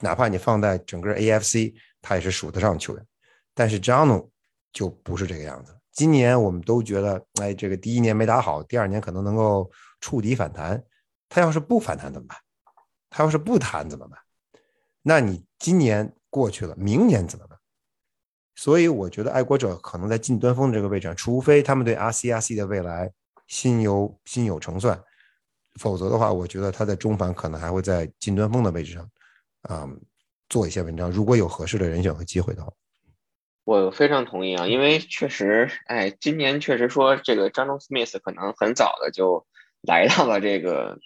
[0.00, 1.72] 哪怕你放在整个 AFC，
[2.02, 3.06] 他也是数得上球员。
[3.54, 4.28] 但是张努
[4.72, 5.72] 就不是这个样子。
[5.92, 10.82] 今年我们都觉得，哎，这个第一年没打好，第二年可能能够触底反弹。
[11.28, 12.36] 他要是不反弹怎么办？
[13.08, 14.18] 他要是不弹怎么办？
[15.00, 17.49] 那你今年过去了，明年怎么办？
[18.60, 23.10] 所以我觉得爱国者可能在近端锋这个位置上，除非他们对 RCRC 的未来
[23.46, 25.02] 心有心有成算，
[25.80, 29.10] 否则的话，我觉得他在中盘可能还会在近端锋的位置上，
[29.62, 29.88] 啊，
[30.50, 31.10] 做一些文章。
[31.10, 32.70] 如果有合适的人选和机会的话，
[33.64, 39.46] 我非常同意啊，因为确实，哎，今年确实说这个张忠 Smith 可能很早的就
[39.80, 40.98] 来到了这个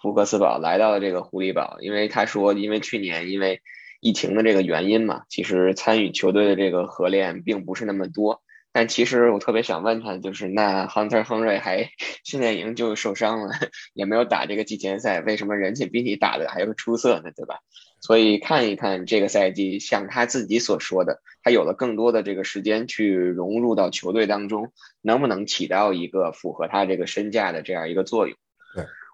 [0.00, 3.60] 福克斯堡，来到了这个狐狸堡，因为他说，因为去年因为。
[4.00, 8.42] 疫情的这个原因嘛，其实参与球队的这个合练并不是那么多。
[8.70, 11.90] 但其实我特别想问他，就是那 Hunter 亨瑞还
[12.22, 13.50] 训练营就受伤了，
[13.94, 17.32] 也没有打这个季前赛，为什么人家比你打的还要出色呢？
[17.34, 17.56] 对吧？
[18.00, 24.70] 所以看一看这个赛季，像他自己所说的，他有了更多的这个时间去融入到球队当中，
[25.00, 28.36] 能不能起到一个符合他这个身价的这样一个作用？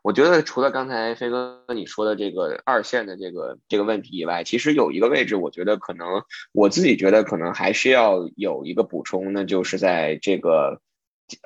[0.05, 0.11] 对。
[0.11, 10.83] 我觉得除了刚才飞哥你说的这个二线的这个这个问题以外，其实有一个位置，我觉得可能我自己觉得可能还是要有一个补充，那就是在这个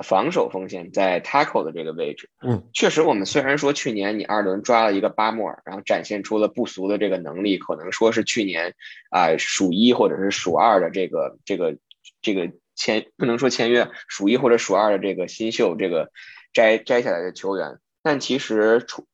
[0.04, 2.28] 防守锋线，在 tackle 的这个位置。
[2.42, 8.74] 嗯，确实，我们虽然说去年你二轮抓了一个巴莫尔，然后展现出了不俗的这个能力，可能说是去年
[9.10, 11.78] 啊数一或者是数二的这个这个
[12.20, 16.10] 这个签不能说签约数一或者数二的这个新秀这个
[16.52, 17.78] 摘摘下来的球员。
[18.02, 19.06] 但其实除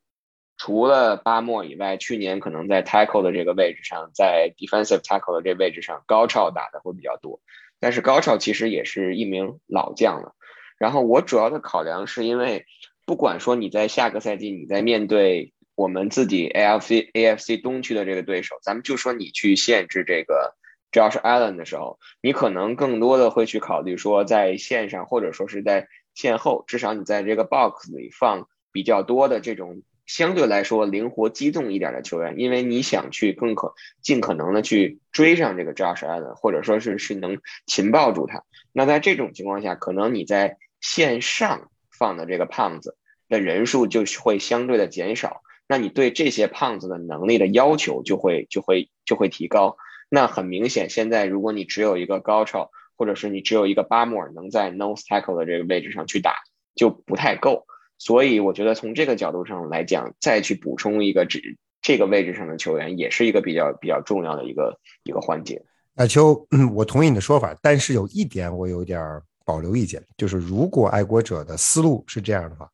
[0.57, 7.41] 除了巴莫以外，去年可能在 tackle 的这个位置上，在 defensive tackle 的这位置上，高超打的会比较多。
[7.81, 10.35] 但是高超其实也是一名老将了。
[10.79, 12.67] 然后我主要的考量是因为，
[13.05, 20.55] 不管说你在下个赛季你在面对我们自己 AFC AFC 东区的这个对手，咱们就说你去限制这个
[20.93, 29.81] Josh Allen 的时候，你可能更多的会去考虑说在线上或者说是在线后，至少你在这个 box 里放比较多的这种。
[30.07, 33.73] 相对来说灵活机动一点的球员，因为你想去更可
[34.03, 38.45] 尽可能的去追上这个 Josh Allen，或者说是是能擒抱住他。
[38.71, 42.99] 那在这种情况下，可能你在线上放的这个胖子
[43.31, 49.79] 的人数就会相对的减少，那你对这些胖子的能力的要求就会就会就会提高。
[50.11, 56.35] 那很明显，现在如果你只有一个高超，或者是你只有一个巴莫尔能在 nose tackle 的这个位置上去打，
[56.75, 57.67] 就不太够。
[57.99, 61.41] 所以我觉得从这个角度上来讲，再去补充一个这
[61.81, 65.63] 这个位置上的球员，也是一个比较比较重要的一个一个环节。
[65.95, 69.01] 艾秋，我同意你的说法，但是有一点我有点
[69.45, 72.69] 保留意见，就是如果爱国者的思路是这样的话，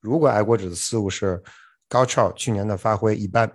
[0.00, 1.40] 如果爱国者的思路是
[1.88, 3.50] 高超去年的发挥一般，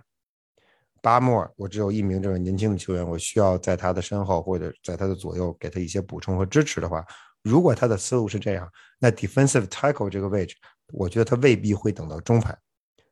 [1.02, 7.06] 巴莫尔我只有一名这个年轻的球员，我需要在他的身后或者在他的左右给他一些补充和支持的话，
[7.44, 10.56] 如果他的思路是这样，那 defensive tackle 这个位置。
[10.92, 12.58] 我觉得他未必会等到中盘，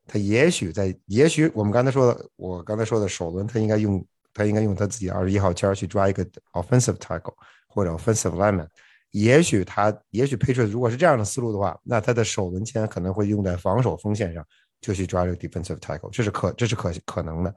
[0.05, 7.33] 他也许在，也许我们刚才说的，我刚才说的首轮，他应该用，他应该用他自己二十一号签去抓一个 offensive tackle
[7.67, 8.67] 或者 offensive lineman。
[9.11, 14.45] 也许他，也许 Patriot 如果是这样的思路的话，那他的首轮签可能会用在防守锋线上，
[14.81, 17.55] 就去抓这个 defensive tackle，这是可，这是可可能的。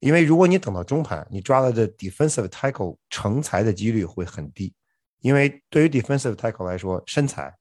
[0.00, 4.74] 因为如果你等到中盘，你抓了这 defensive tackle 成才的几率会很低，
[5.20, 7.54] 因为对于 defensive tackle 来说，身材。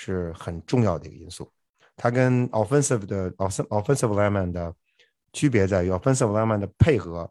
[0.00, 1.50] 是很重要的一个因素，
[1.96, 4.72] 它跟 offensive 的 offensive lineman 的
[5.32, 7.28] 区别在于 offensive lineman 的配合，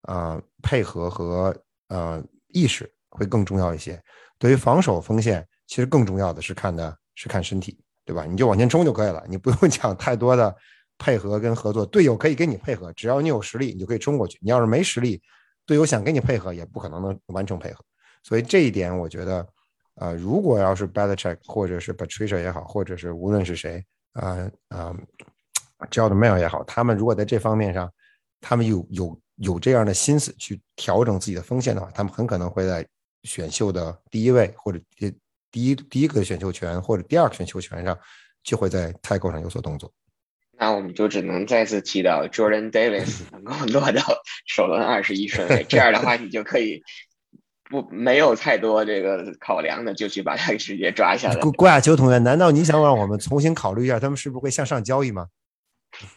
[0.00, 1.54] 啊，配合和
[1.88, 4.02] 呃意识会更重要一些。
[4.38, 8.24] 对于防守锋线，其实更重要的是看的是看身体，对吧？
[8.24, 10.56] 你就往前冲就可以了，你不用讲太多的
[10.96, 11.84] 配合跟合作。
[11.84, 14.38] 队友可以跟你配合，只要你有实力，你就可以冲过去。
[14.40, 15.20] 你要是没实力，
[15.66, 17.84] 队友想跟你配合，也不可能能完成配合。
[18.22, 19.46] 所以这一点，我觉得。
[19.96, 24.94] 啊，如果要是 Belichick 或者是 Patricia 也好，或者是无论是谁，啊啊
[25.90, 27.90] j o r d a n Mail 也好，他们如果在这方面上，
[28.40, 32.86] 他们有有有这样的心思去调整自己的锋线的话，他们很可能会在
[33.22, 35.10] 选秀的第一位或者第
[35.50, 37.98] 第一第一个选秀权或者第二个选秀权上，
[38.42, 39.90] 就会在 Tackle 上有所动作。
[40.58, 44.02] 那我们就只能再次祈祷 Jordan Davis 能够落到
[44.46, 46.82] 首轮二十一顺位，这样的话你就可以。
[47.68, 51.40] 不，没有太多这个考量的，就去把他直接抓下来。
[51.40, 55.26] 郭亚秋同学，难道你想让我们重新考虑一下，他们是不是会向上交易吗？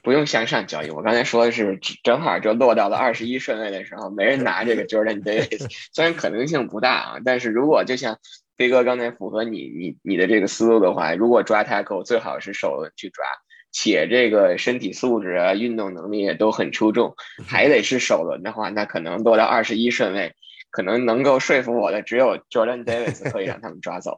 [0.04, 8.18] 不用向上交易，我刚才说的是正好就落到了二十一顺位的时候，没人拿这个 Jordan Davis， 虽然可能性不大啊，但是如果就像
[8.58, 13.26] 飞哥刚才符合你你你的这个思路的话，如果抓 tackle 最好是首轮去抓，
[13.72, 17.16] 且这个身体素质啊、运动能力也都很出众，
[17.48, 20.34] 还得是首轮的话，那可能落到二十一顺位。
[20.72, 24.18] 可能能够说服我的只有 Jordan Davis 可以让他们抓走。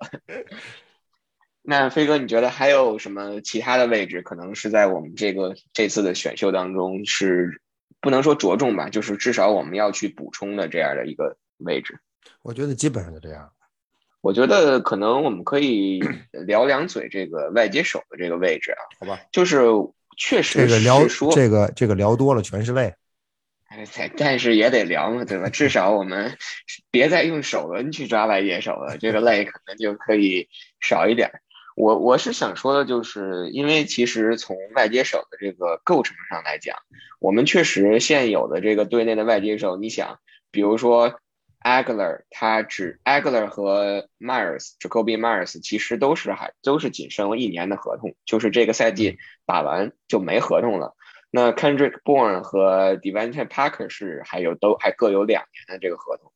[1.64, 7.62] 那飞哥，你觉得还有什么其他的位置可能是在我们这个这次的选秀当中是
[8.00, 12.00] 不能说着重吧，就是至少我们要去补充的这样的一个位置？
[12.42, 13.52] 我觉得基本上就这样。
[14.22, 16.00] 我觉得可能我们可以
[16.32, 19.20] 聊两嘴这个外接手的这个位置啊，好吧？
[19.32, 19.62] 就是
[20.18, 22.94] 确实这个聊这个这个聊多了全是泪。
[23.72, 25.48] 哎，但是也得聊嘛，对吧？
[25.48, 26.38] 至少我们
[26.92, 30.50] 别再用手轮去抓外接手了，这个 累可能就可以
[30.82, 31.32] 少一点。
[31.78, 36.76] 我我是想说的，就是因为其实从外接手的这个构成上来讲，
[37.22, 40.20] 我们确实现有的这个队内的外接手，你想，
[40.52, 41.22] 比如说
[41.64, 50.94] Agler，他只 Agler 和 Myers，Jacoby Myers 其实都是还都是仅剩了一年的合同，就是这个赛季打完就没合同了。
[51.34, 56.30] 那 Kendrick Bourne 和 Devante Parker 是还有都还各有两年的这个合同，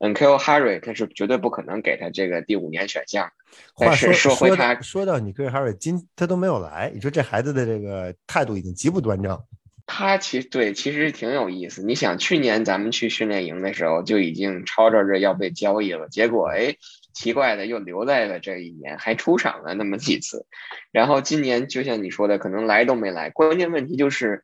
[0.00, 3.30] 嗯 k i l Harry 他是绝对不可能给他这个第五年选项。
[3.74, 9.40] 话说说回他，说到你 k i l Harry 今他都没有来，你说这孩子的这个态度已经极不端正。
[9.86, 16.76] 他其实对其实挺有意思，你想去年咱们去训练营的时候就已经吵吵着要被交易了，结果哎。
[17.12, 20.46] 奇怪的又留在了这一年，还出场了那么几次，
[20.92, 23.30] 然后今年就像你说的，可能来都没来。
[23.30, 24.42] 关键问题就是，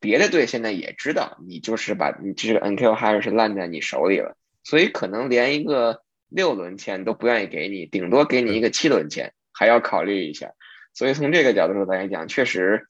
[0.00, 10.52] 别的队现在也知道你就是把你这个 NQ 还是烂在你手里了，所以可能连一个六轮签都不愿意给你，顶多给你一个七轮签，还要考虑一下。
[10.92, 12.86] 所以从这个角度上来讲，确实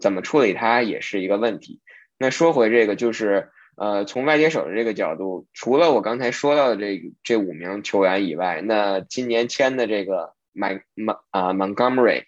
[0.00, 1.80] 怎么处理他也是一个问题。
[2.18, 3.50] 那说回这个，就是
[3.80, 12.24] 呃，从外接手的这个角度，除了我刚才说到的这这五名球员以外，那今年签的这个 Mon Mon 啊 Montgomery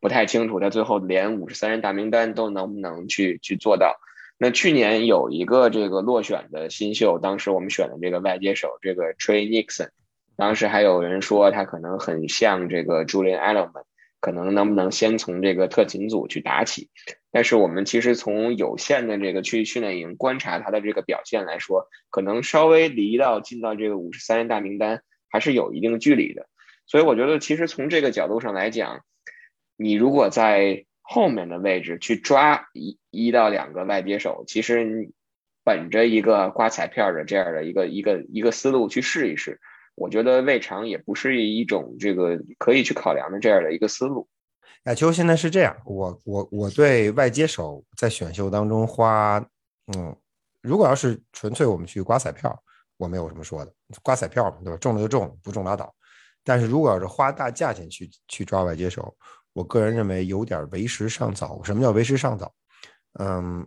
[0.00, 3.96] 不太清楚，他最后连五十三人大名单都能不能去去做到。
[4.38, 9.90] 那去年有一个这个落选的新秀，当时我们选的这个外接手，这个 Trey Nixon，
[10.38, 13.84] 当时还有人说他可能很像这个 Julian Edelman，
[14.24, 16.88] 可能能不能先从这个特勤组去打起？
[17.30, 26.46] 但是我们其实从有限的这个区域训练营观察他的这个表现来说，可能稍微离到进到这个五十三人大名单还是有一定距离的。
[26.86, 29.04] 所以我觉得，其实从这个角度上来讲，
[29.76, 35.12] 你如果在后面的位置去抓一一到两个外接手，其实你
[35.64, 39.60] 本着一个刮彩票的这样的一个一个一个思路去试一试，
[39.94, 44.28] 我觉得未尝也不是一种这个可以去考量的这样的一个思路。
[44.84, 49.38] 亚秋现在是这样，我我我对外接手在选秀当中花，
[49.96, 50.14] 嗯，
[50.60, 52.54] 如果要是纯粹我们去刮彩票，
[52.96, 53.72] 我没有什么说的，
[54.02, 54.76] 刮彩票嘛，对吧？
[54.76, 55.94] 中了就中，不中拉倒。
[56.42, 59.16] 但是如果要是花大价钱去去抓外接手，
[59.54, 61.62] 我个人认为有点为时尚早。
[61.62, 62.52] 什么叫为时尚早？
[63.18, 63.66] 嗯，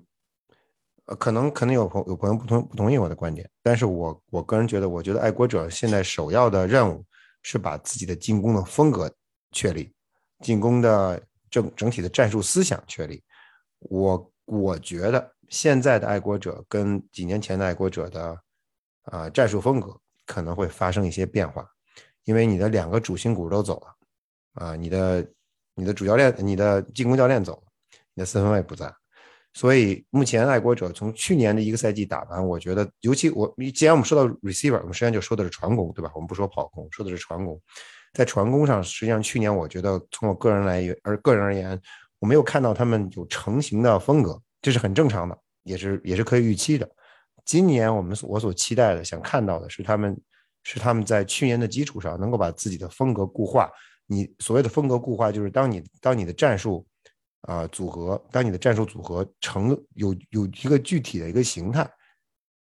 [1.08, 7.04] 呃，可能可能有朋有朋友不同不同意我的观点，但是我我个人觉得，我觉得爱国者现在首要的任务
[7.44, 9.12] 是把自己的进攻的风格
[9.52, 9.92] 确立，
[10.42, 13.22] 进攻的整整体的战术思想确立。
[13.80, 18.40] 我我觉得现在的爱国者跟几年前的爱国者的
[19.04, 21.68] 啊战术风格可能会发生一些变化，
[22.24, 23.96] 因为你的两个主心骨都走了
[24.54, 25.28] 啊，你的。
[25.80, 27.62] 你的主教练、你的进攻教练走了，
[28.16, 28.92] 你的四分卫不在，
[29.58, 36.12] 所以目前爱国者从去年的一个赛季打完，我觉得，尤其我既然我们说到 receiver，我们实际上就说的是传攻，对吧？
[36.14, 37.60] 我们不说跑攻，说的是传攻。
[38.14, 41.82] 在传攻上，实际上去年我觉得从我个人来而个人而言，
[42.20, 46.88] 我没有看到他们有成型的风格，这是很正常的，也是也是可以预期的。
[47.44, 50.16] 今年我们我所期待的、想看到的是他们
[50.62, 53.72] 是他们在去年的基础上能够把自己的风格固化。
[54.06, 56.86] 你所谓的风格固化，就是当你当你的战术
[57.42, 61.90] 啊组合，当你的战术组合成有有一个具体的一个形态，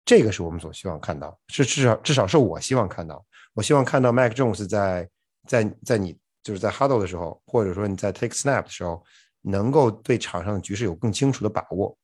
[0.05, 3.25] 这个是我们所希望看到，是至少至少是我希望看到。
[3.53, 5.09] 我希望看到 Mac Jones 在
[5.47, 9.03] 在在你就是在 huddle 的时候，或者说你在 take snap 的时候，
[9.41, 11.97] 能够对场上的局势有更清楚的把握，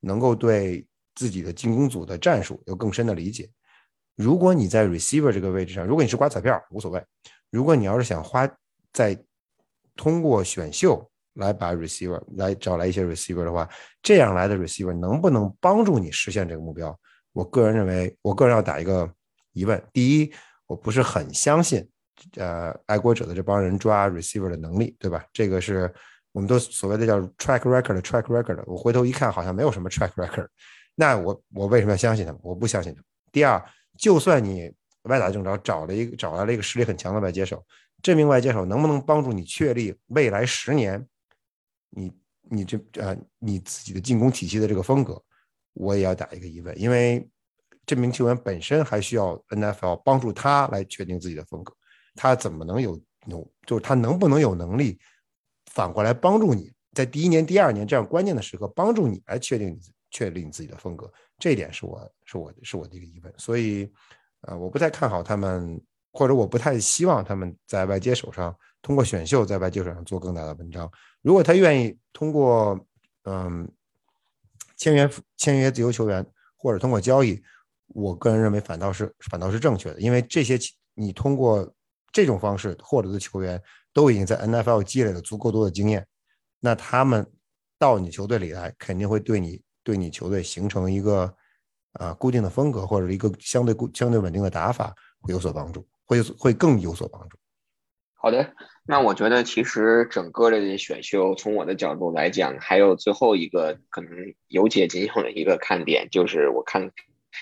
[0.00, 3.50] 能够对自己的进攻组的战术有更深的理解。
[4.16, 7.04] 如果你在 receiver 这个位置上，如果你是刮彩票无所谓，
[7.50, 8.48] 如果你要是想花。
[8.90, 9.16] 在
[9.94, 11.08] 通过选秀
[11.38, 13.68] 来把 receiver 来找来一些 receiver 的话，
[14.02, 16.96] 这样来的 receiver 能不能帮助你实现这个目标？
[17.32, 19.08] 我个人认为，我个人要打一个
[19.52, 19.80] 疑问。
[19.92, 20.32] 第一，
[20.66, 21.88] 我不是很相信，
[22.36, 25.24] 呃，爱国者的这帮人抓 receiver 的能力，对吧？
[25.32, 25.92] 这个是
[26.32, 28.62] 我们都所谓的叫 track record，track record。
[28.66, 30.48] 我回头一看，好像没有什么 track record。
[30.96, 32.40] 那我我为什么要相信他们？
[32.42, 33.04] 我不相信他们。
[33.30, 33.64] 第二，
[33.96, 34.72] 就算你
[35.02, 37.64] 歪打正着找了一个找来了一个实力很强的外接手。
[38.02, 41.04] 这名外接手能不能帮助你确立未来十年，
[41.90, 42.12] 你
[42.42, 45.22] 你这呃你自己的进攻体系的这个风格，
[45.74, 47.28] 我也要打一个疑问，因为
[47.86, 51.74] 这名球员本身还需要 NFL 帮助他来确定自己的风格，
[52.14, 54.98] 他怎么能有有就是他能不能有能力
[55.72, 59.80] 反过来帮助你在第一年、第二年这样关键的时刻帮助你来确定你
[60.10, 63.90] 确立你自己的风格，这一点是我是我是我的一个疑问，所以
[64.42, 65.80] 呃我不太看好他们。
[66.10, 70.90] 或者我不太希望他们在外接手上通过选秀在外接手上做更大的文章。
[71.22, 72.78] 如果他愿意通过
[73.24, 73.70] 嗯
[74.76, 76.24] 签约签约自由球员
[76.56, 77.42] 或者通过交易，
[77.88, 80.58] 我个人认为反倒是反倒是正确的，因为这些
[80.94, 81.74] 你通过
[82.12, 83.60] 这种方式获得的球员
[83.92, 86.06] 都已经在 NFL 积累了足够多的经验，
[86.60, 87.26] 那他们
[87.78, 91.34] 到你球队里来肯定会对你对你球队形成一个
[91.92, 95.86] 啊固定的风格或者一个相对固相对稳定的打法会有所帮助。
[96.08, 97.36] 会会更有所帮助。
[98.20, 98.52] 好的，
[98.84, 104.10] 那我觉得其实整个的选秀，从我的角度来讲，还有最后一个可能
[104.48, 106.90] 有解仅有的一个看点，就是我看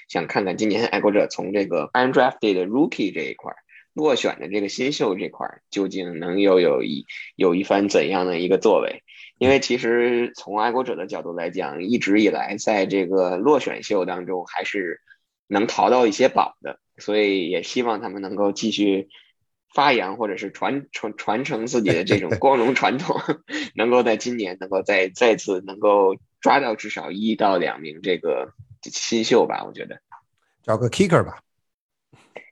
[0.06, 3.54] 想看看今年爱国者从这个 undrafted rookie 这一块
[3.94, 7.06] 落选的这个新秀这块，究竟能有有一
[7.36, 9.02] 有一番怎样的一个作为？
[9.38, 15.00] 因为其实从爱国者的角度来讲，一直以来在这个落选秀当中，还是
[15.46, 16.78] 能淘到一些宝的。
[16.98, 19.08] 所以也希望他们能够继续
[19.74, 23.20] 发扬，或者是传传传承自己的这种 光荣传统，
[23.74, 28.52] 能够在今年能够再再次能够抓到至少一到两名这个
[28.82, 29.64] 新秀吧。
[29.64, 30.00] 我觉得
[30.62, 31.40] 找个 kicker 吧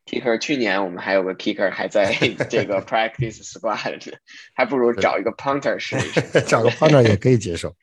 [0.07, 2.13] kicker 去年我们还有个 kicker 还在
[2.51, 4.13] 这个 practice squad
[4.55, 6.43] 还不如找一个 punter 试一试。
[6.43, 7.75] 找个 punter 也可以接受，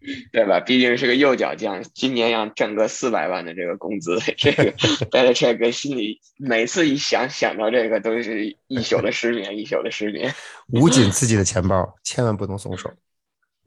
[0.32, 0.60] 对吧？
[0.60, 4.72] 毕竟是个右脚将，今年要挣个四百万的这个工资，这个
[5.10, 10.34] 带着这个心里每次一想想到这个，都是一宿的失眠，一宿的失眠。
[10.72, 12.92] 捂紧自己的钱包，千万不能松手。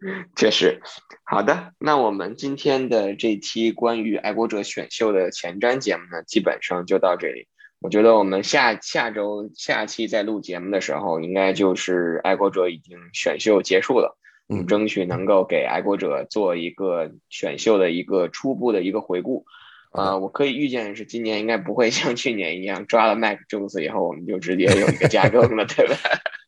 [0.35, 0.81] 确实，
[1.25, 7.47] 好的，那我们今天的这期关于爱国者选秀的前瞻节目呢，基本上就到这里。
[7.79, 14.17] 我觉得我们下下周下期在录节目的时候，应该就是爱国者已经选秀结束了，
[14.51, 19.45] 嗯，争取能够给爱国者做一个选秀的一个初步的一个回顾。
[19.91, 25.95] 啊，我可以预见是今年应该不会像去年一样抓了 Mac Jones 以后，我们就直接有一个加更了，对吧？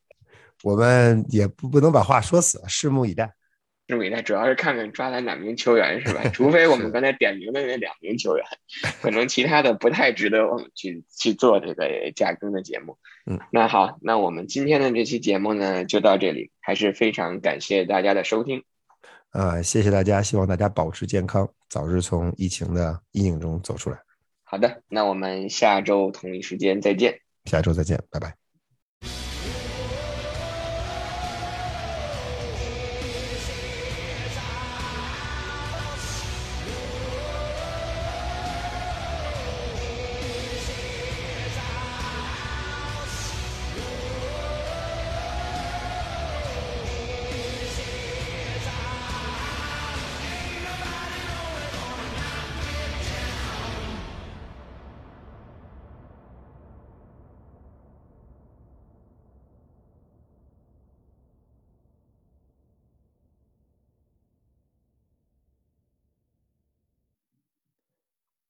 [0.64, 3.34] 我们也不不能把话说死，拭目以待。
[4.24, 6.22] 主要是看看抓来哪名球员是吧？
[6.34, 8.46] 除非我们刚才点名的那两名球员，
[9.02, 12.98] 可能其他的不太值得我们去去做这个加更的节目。
[13.26, 18.64] 嗯，那好，那我们今天的这期节目呢就到这里，还是非常感谢大家的收听。
[19.32, 23.98] 呃，谢谢大家，希望大家保持健康，早日从疫情的阴影中走出来。
[24.44, 27.20] 好的，那我们下周同一时间再见。
[27.46, 28.43] 下周再见，拜拜。